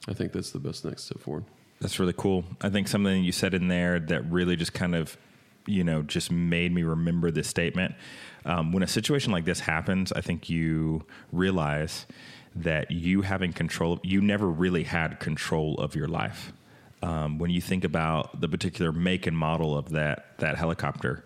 I 0.09 0.13
think 0.13 0.33
that's 0.33 0.51
the 0.51 0.59
best 0.59 0.83
next 0.83 1.05
step 1.05 1.21
forward. 1.21 1.45
That's 1.79 1.99
really 1.99 2.13
cool. 2.13 2.43
I 2.59 2.69
think 2.69 2.87
something 2.87 3.23
you 3.23 3.31
said 3.31 3.53
in 3.53 3.67
there 3.67 3.99
that 3.99 4.29
really 4.29 4.55
just 4.55 4.73
kind 4.73 4.95
of, 4.95 5.17
you 5.67 5.83
know, 5.83 6.01
just 6.01 6.31
made 6.31 6.73
me 6.73 6.83
remember 6.83 7.31
this 7.31 7.47
statement. 7.47 7.95
Um, 8.45 8.71
when 8.71 8.83
a 8.83 8.87
situation 8.87 9.31
like 9.31 9.45
this 9.45 9.59
happens, 9.59 10.11
I 10.11 10.21
think 10.21 10.49
you 10.49 11.05
realize 11.31 12.05
that 12.55 12.91
you 12.91 13.21
having 13.21 13.53
control, 13.53 13.99
you 14.03 14.21
never 14.21 14.47
really 14.47 14.83
had 14.83 15.19
control 15.19 15.75
of 15.75 15.95
your 15.95 16.07
life. 16.07 16.53
Um, 17.03 17.37
when 17.37 17.51
you 17.51 17.61
think 17.61 17.83
about 17.83 18.41
the 18.41 18.47
particular 18.47 18.91
make 18.91 19.27
and 19.27 19.37
model 19.37 19.77
of 19.77 19.89
that 19.89 20.37
that 20.39 20.55
helicopter, 20.57 21.25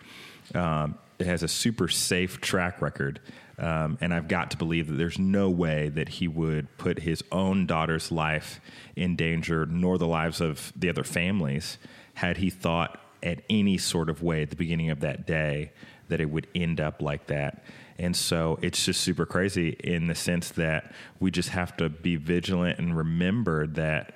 um, 0.53 0.97
it 1.19 1.27
has 1.27 1.43
a 1.43 1.47
super 1.47 1.87
safe 1.87 2.41
track 2.41 2.81
record. 2.81 3.21
Um, 3.57 3.97
and 4.01 4.13
I've 4.13 4.27
got 4.27 4.51
to 4.51 4.57
believe 4.57 4.87
that 4.87 4.95
there's 4.95 5.19
no 5.19 5.49
way 5.49 5.89
that 5.89 6.09
he 6.09 6.27
would 6.27 6.75
put 6.77 6.99
his 6.99 7.23
own 7.31 7.67
daughter's 7.67 8.11
life 8.11 8.59
in 8.95 9.15
danger, 9.15 9.67
nor 9.67 9.99
the 9.99 10.07
lives 10.07 10.41
of 10.41 10.73
the 10.75 10.89
other 10.89 11.03
families, 11.03 11.77
had 12.15 12.37
he 12.37 12.49
thought 12.49 12.99
at 13.23 13.41
any 13.49 13.77
sort 13.77 14.09
of 14.09 14.23
way 14.23 14.41
at 14.43 14.49
the 14.49 14.55
beginning 14.55 14.89
of 14.89 15.01
that 15.01 15.25
day 15.25 15.71
that 16.09 16.19
it 16.19 16.29
would 16.29 16.47
end 16.53 16.79
up 16.81 17.01
like 17.01 17.27
that. 17.27 17.63
And 17.97 18.15
so 18.15 18.57
it's 18.61 18.83
just 18.85 19.01
super 19.01 19.25
crazy 19.25 19.69
in 19.83 20.07
the 20.07 20.15
sense 20.15 20.49
that 20.51 20.93
we 21.19 21.31
just 21.31 21.49
have 21.49 21.77
to 21.77 21.89
be 21.89 22.15
vigilant 22.15 22.79
and 22.79 22.97
remember 22.97 23.67
that 23.67 24.15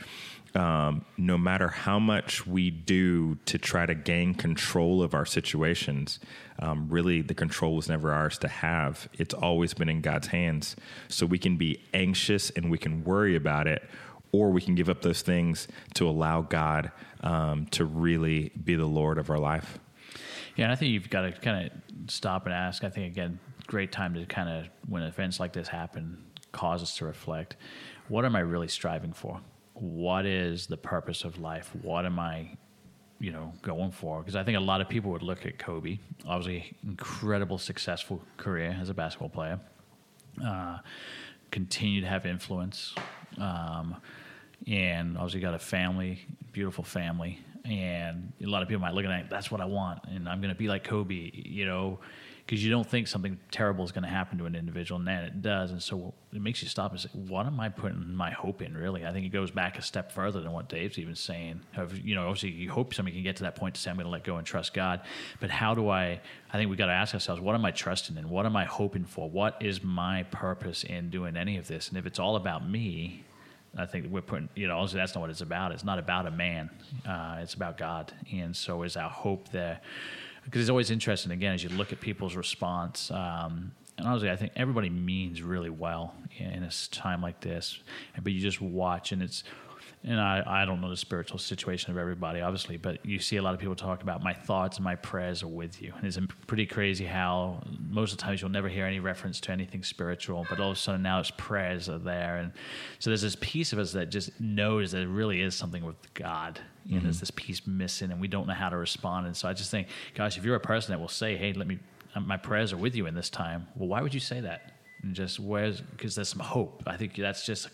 um, 0.55 1.03
no 1.17 1.37
matter 1.37 1.67
how 1.67 1.99
much 1.99 2.47
we 2.47 2.71
do 2.71 3.35
to 3.45 3.57
try 3.57 3.85
to 3.85 3.93
gain 3.93 4.33
control 4.33 5.03
of 5.03 5.13
our 5.13 5.25
situations, 5.25 6.19
um, 6.59 6.87
really 6.89 7.21
the 7.21 7.33
control 7.33 7.75
was 7.75 7.89
never 7.89 8.13
ours 8.13 8.37
to 8.39 8.47
have. 8.47 9.09
It's 9.13 9.33
always 9.33 9.73
been 9.73 9.89
in 9.89 9.99
God's 9.99 10.27
hands. 10.27 10.77
So 11.09 11.25
we 11.25 11.37
can 11.37 11.57
be 11.57 11.83
anxious 11.93 12.51
and 12.51 12.71
we 12.71 12.77
can 12.77 13.03
worry 13.03 13.35
about 13.35 13.67
it, 13.67 13.83
or 14.39 14.51
we 14.51 14.61
can 14.61 14.75
give 14.75 14.89
up 14.89 15.01
those 15.01 15.21
things 15.21 15.67
to 15.95 16.07
allow 16.07 16.41
God 16.41 16.91
um, 17.21 17.65
to 17.67 17.85
really 17.85 18.51
be 18.63 18.75
the 18.75 18.85
Lord 18.85 19.17
of 19.17 19.29
our 19.29 19.39
life. 19.39 19.79
Yeah, 20.55 20.65
and 20.65 20.71
I 20.71 20.75
think 20.75 20.91
you've 20.91 21.09
got 21.09 21.21
to 21.21 21.31
kind 21.31 21.65
of 21.65 22.11
stop 22.11 22.45
and 22.45 22.53
ask. 22.53 22.83
I 22.83 22.89
think, 22.89 23.07
again, 23.07 23.39
great 23.67 23.91
time 23.91 24.13
to 24.13 24.25
kind 24.25 24.49
of, 24.49 24.69
when 24.87 25.03
events 25.03 25.39
like 25.39 25.53
this 25.53 25.67
happen, 25.67 26.23
cause 26.51 26.81
us 26.81 26.95
to 26.97 27.05
reflect 27.05 27.57
what 28.07 28.23
am 28.23 28.35
I 28.35 28.39
really 28.39 28.67
striving 28.67 29.11
for? 29.11 29.41
what 29.75 30.25
is 30.25 30.67
the 30.67 30.77
purpose 30.77 31.23
of 31.23 31.37
life? 31.39 31.71
What 31.81 32.05
am 32.05 32.17
I, 32.17 32.49
you 33.19 33.31
know, 33.31 33.53
going 33.61 33.91
for? 33.91 34.19
Because 34.19 34.35
I 34.35 34.43
think 34.43 34.57
a 34.57 34.61
lot 34.61 34.81
of 34.81 34.89
people 34.89 35.11
would 35.11 35.21
look 35.21 35.45
at 35.45 35.59
Kobe, 35.59 35.99
obviously 36.25 36.73
incredible 36.83 37.57
successful 37.57 38.21
career 38.37 38.77
as 38.79 38.89
a 38.89 38.93
basketball 38.93 39.29
player, 39.29 39.59
uh, 40.43 40.79
continue 41.51 42.01
to 42.01 42.07
have 42.07 42.25
influence, 42.25 42.95
um, 43.37 43.97
and 44.67 45.17
obviously 45.17 45.39
got 45.39 45.53
a 45.53 45.59
family, 45.59 46.25
beautiful 46.51 46.83
family, 46.83 47.39
and 47.63 48.31
a 48.43 48.47
lot 48.47 48.61
of 48.61 48.67
people 48.67 48.81
might 48.81 48.93
look 48.93 49.05
at 49.05 49.11
it, 49.11 49.29
that's 49.29 49.49
what 49.51 49.61
I 49.61 49.65
want, 49.65 49.99
and 50.05 50.29
I'm 50.29 50.41
going 50.41 50.53
to 50.53 50.57
be 50.57 50.67
like 50.67 50.83
Kobe, 50.83 51.31
you 51.33 51.65
know 51.65 51.99
because 52.45 52.63
you 52.63 52.69
don't 52.69 52.87
think 52.87 53.07
something 53.07 53.39
terrible 53.49 53.83
is 53.83 53.91
going 53.91 54.03
to 54.03 54.09
happen 54.09 54.37
to 54.37 54.45
an 54.45 54.55
individual, 54.55 54.99
and 54.99 55.07
then 55.07 55.23
it 55.23 55.41
does. 55.41 55.71
And 55.71 55.81
so 55.81 56.13
it 56.31 56.41
makes 56.41 56.61
you 56.61 56.67
stop 56.67 56.91
and 56.91 56.99
say, 56.99 57.09
"What 57.13 57.47
am 57.47 57.59
I 57.59 57.69
putting 57.69 58.13
my 58.13 58.29
hope 58.29 58.61
in?" 58.61 58.77
Really, 58.77 59.03
I 59.03 59.11
think 59.11 59.25
it 59.25 59.29
goes 59.29 59.49
back 59.49 59.79
a 59.79 59.81
step 59.81 60.11
further 60.11 60.41
than 60.41 60.51
what 60.51 60.69
Dave's 60.69 60.99
even 60.99 61.15
saying. 61.15 61.61
Of 61.75 61.97
you 61.97 62.13
know, 62.13 62.27
obviously, 62.27 62.51
you 62.51 62.69
hope 62.69 62.93
somebody 62.93 63.15
can 63.15 63.23
get 63.23 63.37
to 63.37 63.43
that 63.43 63.55
point 63.55 63.75
to 63.75 63.81
say, 63.81 63.89
"I'm 63.89 63.97
going 63.97 64.05
to 64.05 64.11
let 64.11 64.23
go 64.23 64.37
and 64.37 64.45
trust 64.45 64.73
God," 64.75 65.01
but 65.39 65.49
how 65.49 65.73
do 65.73 65.89
I? 65.89 66.21
I 66.53 66.57
think 66.57 66.69
we 66.69 66.75
got 66.75 66.85
to 66.85 66.93
ask 66.93 67.15
ourselves, 67.15 67.41
"What 67.41 67.55
am 67.55 67.65
I 67.65 67.71
trusting 67.71 68.15
in? 68.15 68.29
What 68.29 68.45
am 68.45 68.55
I 68.55 68.65
hoping 68.65 69.05
for? 69.05 69.27
What 69.27 69.57
is 69.59 69.83
my 69.83 70.23
purpose 70.23 70.83
in 70.83 71.09
doing 71.09 71.35
any 71.35 71.57
of 71.57 71.67
this?" 71.67 71.89
And 71.89 71.97
if 71.97 72.05
it's 72.05 72.19
all 72.19 72.35
about 72.35 72.69
me, 72.69 73.24
I 73.77 73.85
think 73.85 74.07
we're 74.09 74.21
putting, 74.21 74.49
you 74.55 74.67
know, 74.67 74.77
also 74.77 74.97
that's 74.97 75.15
not 75.15 75.21
what 75.21 75.29
it's 75.29 75.41
about. 75.41 75.71
It's 75.71 75.83
not 75.83 75.99
about 75.99 76.27
a 76.27 76.31
man. 76.31 76.69
Uh, 77.05 77.39
it's 77.41 77.53
about 77.53 77.77
God. 77.77 78.13
And 78.31 78.55
so 78.55 78.83
is 78.83 78.95
our 78.95 79.09
hope 79.09 79.49
there 79.49 79.81
because 80.45 80.61
it's 80.61 80.69
always 80.69 80.91
interesting 80.91 81.31
again 81.31 81.53
as 81.53 81.63
you 81.63 81.69
look 81.69 81.91
at 81.91 81.99
people's 81.99 82.35
response. 82.35 83.11
Um, 83.11 83.71
and 83.97 84.07
honestly, 84.07 84.29
I 84.29 84.35
think 84.35 84.51
everybody 84.55 84.89
means 84.89 85.41
really 85.41 85.69
well 85.69 86.13
in 86.37 86.63
a 86.63 86.69
time 86.91 87.21
like 87.21 87.39
this, 87.41 87.79
but 88.21 88.31
you 88.31 88.39
just 88.39 88.61
watch, 88.61 89.11
and 89.11 89.21
it's. 89.21 89.43
And 90.03 90.19
I, 90.19 90.43
I 90.45 90.65
don't 90.65 90.81
know 90.81 90.89
the 90.89 90.97
spiritual 90.97 91.39
situation 91.39 91.91
of 91.91 91.97
everybody, 91.97 92.41
obviously, 92.41 92.77
but 92.77 93.03
you 93.03 93.17
see 93.19 93.37
a 93.37 93.41
lot 93.41 93.55
of 93.55 93.59
people 93.59 93.75
talk 93.75 94.03
about 94.03 94.21
my 94.21 94.33
thoughts 94.33 94.77
and 94.77 94.83
my 94.83 94.95
prayers 94.95 95.41
are 95.41 95.47
with 95.47 95.81
you. 95.81 95.93
And 95.97 96.05
it's 96.05 96.19
pretty 96.45 96.67
crazy 96.67 97.05
how 97.05 97.63
most 97.89 98.11
of 98.11 98.19
the 98.19 98.23
times 98.23 98.41
you'll 98.41 98.51
never 98.51 98.69
hear 98.69 98.85
any 98.85 98.99
reference 98.99 99.39
to 99.41 99.51
anything 99.51 99.83
spiritual, 99.83 100.45
but 100.49 100.59
all 100.59 100.71
of 100.71 100.77
a 100.77 100.79
sudden 100.79 101.01
now 101.01 101.19
it's 101.19 101.31
prayers 101.31 101.89
are 101.89 101.97
there. 101.97 102.37
And 102.37 102.51
so 102.99 103.09
there's 103.09 103.23
this 103.23 103.37
piece 103.39 103.73
of 103.73 103.79
us 103.79 103.93
that 103.93 104.11
just 104.11 104.39
knows 104.39 104.91
that 104.91 105.01
it 105.01 105.07
really 105.07 105.41
is 105.41 105.55
something 105.55 105.83
with 105.83 106.13
God 106.13 106.59
you 106.85 106.91
know, 106.91 106.97
mm-hmm. 106.97 107.07
there's 107.07 107.19
this 107.19 107.31
piece 107.31 107.65
missing 107.65 108.11
and 108.11 108.21
we 108.21 108.27
don't 108.27 108.47
know 108.47 108.53
how 108.53 108.69
to 108.69 108.77
respond. 108.77 109.25
And 109.25 109.35
so 109.35 109.49
I 109.49 109.53
just 109.53 109.71
think, 109.71 109.87
gosh, 110.13 110.37
if 110.37 110.45
you're 110.45 110.55
a 110.55 110.59
person 110.59 110.91
that 110.91 110.99
will 110.99 111.07
say, 111.07 111.35
hey, 111.35 111.53
let 111.53 111.67
me, 111.67 111.79
my 112.19 112.37
prayers 112.37 112.73
are 112.73 112.77
with 112.77 112.95
you 112.95 113.07
in 113.07 113.15
this 113.15 113.29
time, 113.29 113.67
well, 113.75 113.89
why 113.89 114.01
would 114.01 114.13
you 114.13 114.19
say 114.19 114.41
that? 114.41 114.74
And 115.05 115.13
just 115.13 115.39
where's, 115.39 115.81
because 115.81 116.15
there's 116.15 116.29
some 116.29 116.39
hope. 116.39 116.81
I 116.87 116.97
think 116.97 117.15
that's 117.15 117.45
just 117.45 117.69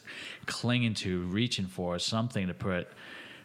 clinging 0.47 0.95
to, 0.95 1.21
reaching 1.23 1.65
for 1.65 1.97
something 1.97 2.47
to 2.47 2.53
put 2.53 2.89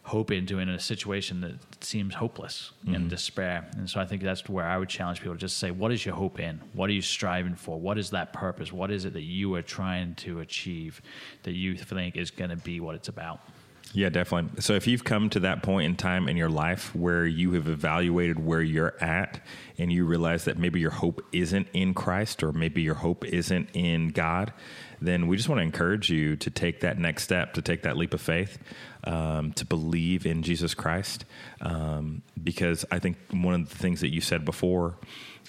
hope 0.03 0.31
into 0.31 0.59
in 0.59 0.69
a 0.69 0.79
situation 0.79 1.41
that 1.41 1.55
seems 1.85 2.15
hopeless 2.15 2.73
mm-hmm. 2.85 2.95
and 2.95 3.11
despair. 3.11 3.69
And 3.77 3.89
so 3.89 4.01
I 4.01 4.05
think 4.07 4.23
that's 4.23 4.49
where 4.49 4.67
I 4.67 4.77
would 4.77 4.89
challenge 4.89 5.21
people 5.21 5.35
to 5.35 5.41
just 5.41 5.59
say, 5.59 5.71
what 5.71 5.93
is 5.93 6.05
your 6.05 6.17
hope 6.17 6.41
in? 6.41 6.61
What 6.75 6.91
are 6.91 6.93
you 6.93 7.03
striving 7.03 7.55
for? 7.55 7.79
What 7.79 7.97
is 7.97 8.11
that 8.11 8.33
purpose? 8.33 8.73
What 8.73 8.91
is 8.91 9.05
it 9.05 9.13
that 9.13 9.23
you 9.23 9.55
are 9.55 9.63
trying 9.63 10.17
to 10.17 10.41
achieve 10.41 11.01
that 11.45 11.55
you 11.55 11.77
think 11.77 12.17
is 12.17 12.31
going 12.31 12.51
to 12.51 12.57
be 12.57 12.81
what 12.81 12.97
it's 12.97 13.09
about? 13.09 13.41
Yeah, 13.93 14.11
definitely. 14.11 14.61
So 14.61 14.75
if 14.75 14.87
you've 14.87 15.05
come 15.05 15.31
to 15.31 15.41
that 15.41 15.63
point 15.63 15.87
in 15.87 15.97
time 15.97 16.29
in 16.29 16.37
your 16.37 16.51
life 16.51 16.95
where 16.95 17.25
you 17.25 17.53
have 17.53 17.67
evaluated 17.67 18.45
where 18.45 18.61
you're 18.61 18.95
at 19.03 19.41
and 19.79 19.91
you 19.93 20.05
realize 20.05 20.45
that 20.45 20.59
maybe 20.59 20.81
your 20.81 20.91
hope 20.91 21.25
isn't 21.33 21.69
in 21.73 21.95
Christ 21.95 22.43
or 22.43 22.53
maybe 22.53 22.83
your 22.83 22.97
hope 22.97 23.25
isn't 23.25 23.71
in 23.73 24.09
God, 24.09 24.53
then 25.01 25.27
we 25.27 25.37
just 25.37 25.49
want 25.49 25.59
to 25.59 25.63
encourage 25.63 26.11
you 26.11 26.37
to 26.37 26.51
take 26.51 26.81
that 26.81 26.99
next 26.99 27.25
step, 27.25 27.55
to 27.55 27.63
take 27.63 27.83
that 27.83 27.97
leap 27.97 28.15
of 28.15 28.21
faith, 28.21 28.59
um, 29.05 29.53
to 29.53 29.65
believe 29.65 30.27
in 30.27 30.43
Jesus 30.43 30.75
Christ. 30.75 31.25
Um, 31.61 32.23
because 32.43 32.85
I 32.91 32.99
think 32.99 33.17
one 33.31 33.55
of 33.55 33.69
the 33.69 33.77
things 33.77 34.01
that 34.01 34.13
you 34.13 34.21
said 34.21 34.45
before 34.45 34.97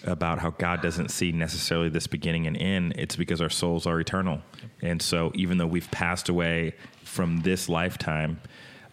about 0.05 0.39
how 0.39 0.51
God 0.51 0.81
doesn't 0.81 1.09
see 1.09 1.31
necessarily 1.31 1.89
this 1.89 2.07
beginning 2.07 2.45
and 2.47 2.57
end, 2.57 2.93
it's 2.97 3.15
because 3.15 3.41
our 3.41 3.49
souls 3.49 3.87
are 3.87 3.99
eternal. 3.99 4.41
And 4.81 5.01
so 5.01 5.31
even 5.33 5.57
though 5.57 5.67
we've 5.67 5.89
passed 5.89 6.29
away 6.29 6.75
from 7.03 7.41
this 7.41 7.67
lifetime, 7.67 8.39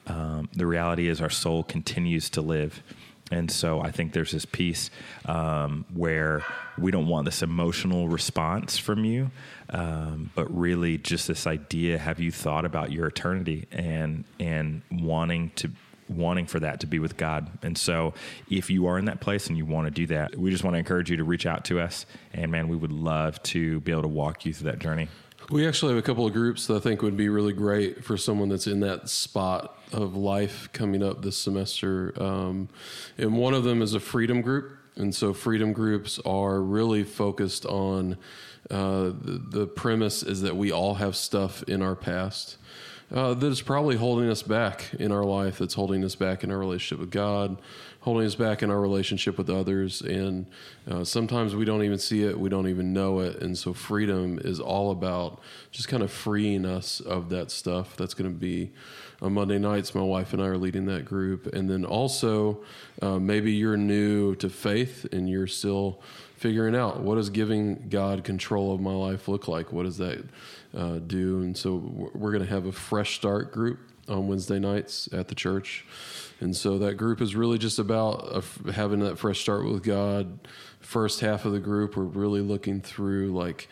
um, 0.07 0.49
the 0.53 0.67
reality 0.67 1.09
is 1.09 1.21
our 1.21 1.31
soul 1.31 1.63
continues 1.63 2.31
to 2.31 2.41
live. 2.41 2.83
And 3.35 3.51
so 3.51 3.81
I 3.81 3.91
think 3.91 4.13
there's 4.13 4.31
this 4.31 4.45
piece 4.45 4.91
um, 5.27 5.85
where 5.93 6.45
we 6.79 6.93
don't 6.93 7.09
want 7.09 7.25
this 7.25 7.43
emotional 7.43 8.09
response 8.09 8.79
from 8.79 9.05
you, 9.05 9.33
um, 9.71 10.31
but 10.37 10.57
really 10.57 10.99
just 10.99 11.27
this 11.27 11.45
idea: 11.45 11.99
Have 11.99 12.21
you 12.21 12.31
thought 12.31 12.65
about 12.65 12.93
your 12.93 13.09
eternity 13.09 13.67
and 13.73 14.23
and 14.39 14.83
wanting 14.89 15.51
to 15.57 15.71
wanting 16.09 16.47
for 16.47 16.61
that 16.61 16.81
to 16.81 16.87
be 16.87 16.99
with 16.99 17.17
God. 17.17 17.51
And 17.63 17.79
so 17.79 18.13
if 18.51 18.69
you 18.69 18.87
are 18.87 18.99
in 18.99 19.07
that 19.07 19.21
place 19.21 19.47
and 19.47 19.57
you 19.57 19.65
want 19.65 19.87
to 19.87 19.91
do 19.91 20.07
that, 20.09 20.37
we 20.37 20.51
just 20.51 20.63
want 20.63 20.75
to 20.75 20.79
encourage 20.79 21.11
you 21.11 21.17
to 21.17 21.25
reach 21.25 21.47
out 21.47 21.65
to 21.65 21.81
us. 21.81 22.05
And 22.35 22.53
man, 22.53 22.69
we 22.69 22.77
would 22.77 22.93
love 22.93 23.43
to 23.45 23.81
be 23.81 23.91
able 23.91 24.03
to 24.03 24.09
walk 24.09 24.45
you 24.45 24.53
through 24.53 24.71
that 24.71 24.81
journey. 24.81 25.09
We 25.51 25.69
actually 25.69 25.95
have 25.95 25.99
a 25.99 26.07
couple 26.07 26.27
of 26.27 26.33
groups 26.33 26.67
that 26.69 26.77
I 26.77 26.81
think 26.81 27.03
would 27.03 27.19
be 27.19 27.29
really 27.29 27.53
great 27.53 28.03
for 28.03 28.17
someone 28.17 28.49
that's 28.49 28.67
in 28.67 28.81
that 28.81 29.11
spot 29.11 29.79
of 29.93 30.17
life 30.17 30.71
coming 30.73 31.03
up 31.03 31.21
this 31.21 31.37
semester. 31.37 32.15
Um, 32.17 32.71
and 33.19 33.37
one 33.37 33.53
of 33.53 33.63
them 33.63 33.83
is 33.83 33.93
a 33.93 34.01
freedom 34.01 34.41
group. 34.41 34.79
And 34.97 35.15
so 35.15 35.35
freedom 35.35 35.75
groups 35.75 36.19
are 36.25 36.63
really 36.63 37.05
focused 37.05 37.67
on 37.67 38.17
uh, 38.71 39.13
the, 39.21 39.43
the 39.51 39.67
premise 39.67 40.23
is 40.23 40.41
that 40.41 40.57
we 40.57 40.73
all 40.73 40.95
have 40.95 41.15
stuff 41.15 41.63
in 41.65 41.83
our 41.83 41.95
past 41.95 42.57
uh, 43.13 43.35
that 43.35 43.47
is 43.47 43.61
probably 43.61 43.97
holding 43.97 44.29
us 44.29 44.43
back 44.43 44.93
in 44.95 45.13
our 45.13 45.25
life, 45.25 45.59
that's 45.59 45.75
holding 45.75 46.05
us 46.05 46.15
back 46.15 46.43
in 46.43 46.51
our 46.51 46.59
relationship 46.59 46.99
with 46.99 47.11
God, 47.11 47.61
holding 48.05 48.27
us 48.27 48.35
back 48.35 48.63
in 48.63 48.71
our 48.71 48.81
relationship 48.83 49.39
with 49.39 49.49
others. 49.49 50.03
And 50.03 50.45
uh, 50.87 51.05
sometimes 51.05 51.57
we 51.57 51.65
don't 51.65 51.83
even 51.83 51.97
see 51.97 52.23
it, 52.23 52.39
we 52.39 52.51
don't 52.51 52.69
even 52.69 52.93
know 52.93 53.21
it. 53.21 53.41
And 53.41 53.57
so 53.57 53.73
freedom 53.73 54.39
is 54.45 54.61
all 54.61 54.91
about 54.91 55.41
just 55.71 55.89
kind 55.89 56.03
of 56.03 56.13
freeing 56.13 56.67
us 56.67 57.01
of 57.01 57.31
that 57.31 57.51
stuff. 57.51 57.97
That's 57.97 58.13
going 58.13 58.31
to 58.31 58.39
be 58.39 58.73
on 59.23 59.33
Monday 59.33 59.59
nights. 59.59 59.95
My 59.95 60.03
wife 60.03 60.35
and 60.35 60.43
I 60.43 60.49
are 60.49 60.59
leading 60.59 60.85
that 60.87 61.07
group. 61.07 61.47
And 61.55 61.71
then 61.71 61.87
also, 61.87 62.63
uh, 63.01 63.19
maybe 63.19 63.53
you're 63.53 63.79
new 63.79 64.35
to 64.37 64.51
faith 64.51 65.07
and 65.11 65.27
you're 65.31 65.47
still 65.47 66.03
figuring 66.37 66.77
out 66.77 67.01
what 67.01 67.15
does 67.15 67.31
giving 67.31 67.87
God 67.89 68.23
control 68.23 68.75
of 68.75 68.83
my 68.83 68.93
life 68.93 69.29
look 69.29 69.49
like? 69.49 69.73
What 69.73 69.85
does 69.85 69.97
that 69.97 70.23
uh, 70.77 70.99
do? 70.99 71.41
And 71.41 71.57
so 71.57 71.77
we're 72.13 72.33
going 72.33 72.45
to 72.45 72.51
have 72.51 72.67
a 72.67 72.73
fresh 72.73 73.15
start 73.15 73.51
group 73.51 73.79
on 74.09 74.29
Wednesday 74.29 74.59
nights 74.59 75.09
at 75.13 75.29
the 75.29 75.35
church. 75.35 75.87
And 76.41 76.55
so 76.55 76.79
that 76.79 76.97
group 76.97 77.21
is 77.21 77.37
really 77.37 77.59
just 77.59 77.79
about 77.79 78.29
uh, 78.33 78.73
having 78.73 79.01
that 79.01 79.19
fresh 79.19 79.41
start 79.41 79.65
with 79.65 79.83
God. 79.83 80.49
First 80.81 81.21
half 81.21 81.47
of 81.47 81.53
the 81.53 81.61
group, 81.61 81.97
we're 81.97 82.05
really 82.05 82.43
looking 82.43 82.83
through 82.83 83.33
like, 83.33 83.69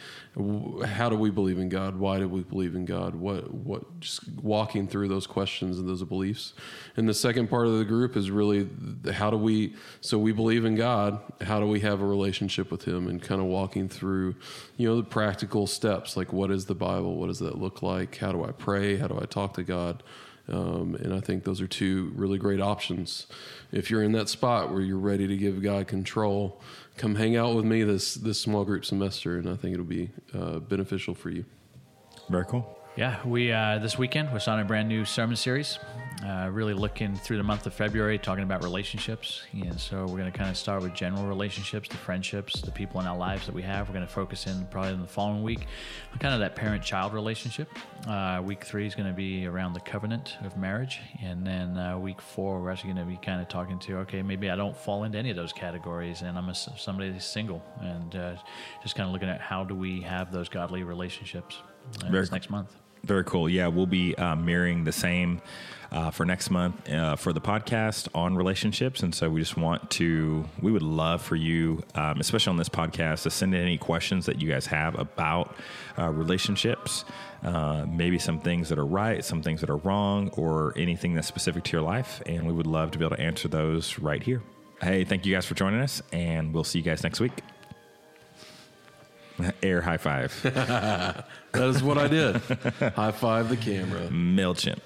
how 0.86 1.10
do 1.10 1.16
we 1.16 1.28
believe 1.28 1.58
in 1.58 1.68
God? 1.68 1.98
Why 1.98 2.18
do 2.18 2.26
we 2.26 2.40
believe 2.40 2.74
in 2.74 2.86
God? 2.86 3.14
What 3.14 3.52
what 3.52 4.00
just 4.00 4.26
walking 4.40 4.88
through 4.88 5.08
those 5.08 5.26
questions 5.26 5.78
and 5.78 5.86
those 5.86 6.02
beliefs. 6.04 6.54
And 6.96 7.06
the 7.06 7.12
second 7.12 7.48
part 7.48 7.66
of 7.66 7.76
the 7.76 7.84
group 7.84 8.16
is 8.16 8.30
really 8.30 8.66
how 9.12 9.30
do 9.30 9.36
we 9.36 9.74
so 10.00 10.18
we 10.18 10.32
believe 10.32 10.64
in 10.64 10.74
God, 10.74 11.20
how 11.42 11.60
do 11.60 11.66
we 11.66 11.80
have 11.80 12.00
a 12.00 12.06
relationship 12.06 12.70
with 12.70 12.84
him 12.84 13.08
and 13.08 13.20
kind 13.20 13.42
of 13.42 13.46
walking 13.46 13.90
through, 13.90 14.34
you 14.78 14.88
know, 14.88 14.96
the 14.96 15.02
practical 15.02 15.66
steps 15.66 16.16
like 16.16 16.32
what 16.32 16.50
is 16.50 16.64
the 16.64 16.74
Bible? 16.74 17.16
What 17.16 17.26
does 17.26 17.40
that 17.40 17.58
look 17.58 17.82
like? 17.82 18.16
How 18.16 18.32
do 18.32 18.42
I 18.42 18.52
pray? 18.52 18.96
How 18.96 19.08
do 19.08 19.18
I 19.20 19.26
talk 19.26 19.52
to 19.54 19.62
God? 19.62 20.02
Um, 20.48 20.96
and 20.96 21.14
I 21.14 21.20
think 21.20 21.44
those 21.44 21.60
are 21.60 21.68
two 21.68 22.12
really 22.16 22.38
great 22.38 22.60
options. 22.60 23.26
If 23.70 23.90
you're 23.90 24.02
in 24.02 24.12
that 24.12 24.28
spot 24.28 24.72
where 24.72 24.80
you're 24.82 24.98
ready 24.98 25.26
to 25.28 25.36
give 25.36 25.62
God 25.62 25.86
control, 25.86 26.60
come 26.96 27.14
hang 27.14 27.36
out 27.36 27.54
with 27.54 27.64
me 27.64 27.84
this 27.84 28.14
this 28.14 28.40
small 28.40 28.64
group 28.64 28.84
semester, 28.84 29.38
and 29.38 29.48
I 29.48 29.54
think 29.54 29.74
it'll 29.74 29.86
be 29.86 30.10
uh, 30.34 30.58
beneficial 30.58 31.14
for 31.14 31.30
you. 31.30 31.44
Very 32.28 32.44
cool. 32.46 32.81
Yeah, 32.94 33.26
we 33.26 33.50
uh, 33.50 33.78
this 33.78 33.96
weekend 33.96 34.30
we're 34.30 34.38
starting 34.38 34.66
a 34.66 34.68
brand 34.68 34.86
new 34.86 35.06
sermon 35.06 35.36
series. 35.36 35.78
Uh, 36.22 36.48
really 36.52 36.74
looking 36.74 37.16
through 37.16 37.36
the 37.38 37.42
month 37.42 37.66
of 37.66 37.74
February, 37.74 38.16
talking 38.16 38.44
about 38.44 38.62
relationships. 38.62 39.42
And 39.52 39.80
so 39.80 40.02
we're 40.02 40.18
going 40.18 40.30
to 40.30 40.38
kind 40.38 40.50
of 40.50 40.56
start 40.56 40.82
with 40.82 40.94
general 40.94 41.26
relationships, 41.26 41.88
the 41.88 41.96
friendships, 41.96 42.60
the 42.60 42.70
people 42.70 43.00
in 43.00 43.08
our 43.08 43.16
lives 43.16 43.46
that 43.46 43.54
we 43.54 43.62
have. 43.62 43.88
We're 43.88 43.94
going 43.94 44.06
to 44.06 44.12
focus 44.12 44.46
in 44.46 44.66
probably 44.66 44.92
in 44.92 45.00
the 45.00 45.08
following 45.08 45.42
week 45.42 45.66
on 46.12 46.18
kind 46.18 46.32
of 46.32 46.38
that 46.38 46.54
parent-child 46.54 47.12
relationship. 47.12 47.68
Uh, 48.06 48.40
week 48.44 48.62
three 48.62 48.86
is 48.86 48.94
going 48.94 49.08
to 49.08 49.14
be 49.14 49.46
around 49.46 49.72
the 49.72 49.80
covenant 49.80 50.36
of 50.44 50.56
marriage, 50.56 51.00
and 51.20 51.44
then 51.44 51.76
uh, 51.76 51.98
week 51.98 52.20
four 52.20 52.60
we're 52.60 52.70
actually 52.70 52.92
going 52.92 53.04
to 53.04 53.10
be 53.10 53.16
kind 53.16 53.40
of 53.40 53.48
talking 53.48 53.78
to 53.80 53.96
okay, 54.00 54.22
maybe 54.22 54.48
I 54.48 54.54
don't 54.54 54.76
fall 54.76 55.02
into 55.02 55.18
any 55.18 55.30
of 55.30 55.36
those 55.36 55.52
categories, 55.52 56.22
and 56.22 56.38
I'm 56.38 56.50
a, 56.50 56.54
somebody 56.54 57.10
that's 57.10 57.24
single, 57.24 57.64
and 57.80 58.14
uh, 58.14 58.36
just 58.82 58.94
kind 58.94 59.08
of 59.08 59.12
looking 59.12 59.30
at 59.30 59.40
how 59.40 59.64
do 59.64 59.74
we 59.74 60.02
have 60.02 60.30
those 60.30 60.48
godly 60.48 60.84
relationships. 60.84 61.56
Uh, 62.04 62.24
next 62.30 62.50
month. 62.50 62.74
Very 63.04 63.24
cool. 63.24 63.48
Yeah, 63.48 63.66
we'll 63.66 63.86
be 63.86 64.14
uh, 64.14 64.36
mirroring 64.36 64.84
the 64.84 64.92
same 64.92 65.40
uh, 65.90 66.10
for 66.10 66.24
next 66.24 66.50
month 66.50 66.88
uh, 66.90 67.16
for 67.16 67.32
the 67.32 67.40
podcast 67.40 68.08
on 68.14 68.34
relationships. 68.34 69.02
And 69.02 69.14
so 69.14 69.28
we 69.28 69.40
just 69.40 69.56
want 69.56 69.90
to, 69.92 70.44
we 70.60 70.72
would 70.72 70.82
love 70.82 71.20
for 71.20 71.36
you, 71.36 71.82
um, 71.94 72.18
especially 72.20 72.50
on 72.50 72.56
this 72.56 72.68
podcast, 72.68 73.24
to 73.24 73.30
send 73.30 73.54
in 73.54 73.60
any 73.60 73.76
questions 73.76 74.26
that 74.26 74.40
you 74.40 74.48
guys 74.48 74.66
have 74.66 74.98
about 74.98 75.54
uh, 75.98 76.08
relationships. 76.08 77.04
Uh, 77.42 77.84
maybe 77.88 78.18
some 78.18 78.38
things 78.38 78.68
that 78.68 78.78
are 78.78 78.86
right, 78.86 79.24
some 79.24 79.42
things 79.42 79.60
that 79.60 79.68
are 79.68 79.78
wrong, 79.78 80.30
or 80.30 80.72
anything 80.76 81.12
that's 81.14 81.26
specific 81.26 81.64
to 81.64 81.72
your 81.72 81.82
life. 81.82 82.22
And 82.24 82.46
we 82.46 82.52
would 82.52 82.68
love 82.68 82.92
to 82.92 82.98
be 82.98 83.04
able 83.04 83.16
to 83.16 83.22
answer 83.22 83.48
those 83.48 83.98
right 83.98 84.22
here. 84.22 84.42
Hey, 84.80 85.04
thank 85.04 85.26
you 85.26 85.34
guys 85.34 85.44
for 85.44 85.54
joining 85.54 85.80
us, 85.80 86.02
and 86.12 86.54
we'll 86.54 86.64
see 86.64 86.78
you 86.78 86.84
guys 86.84 87.02
next 87.02 87.20
week. 87.20 87.32
Air 89.62 89.80
high 89.80 89.96
five. 89.96 90.38
that 90.42 91.24
is 91.54 91.82
what 91.82 91.98
I 91.98 92.08
did. 92.08 92.36
high 92.96 93.12
five 93.12 93.48
the 93.48 93.56
camera. 93.56 94.08
MailChimp. 94.08 94.80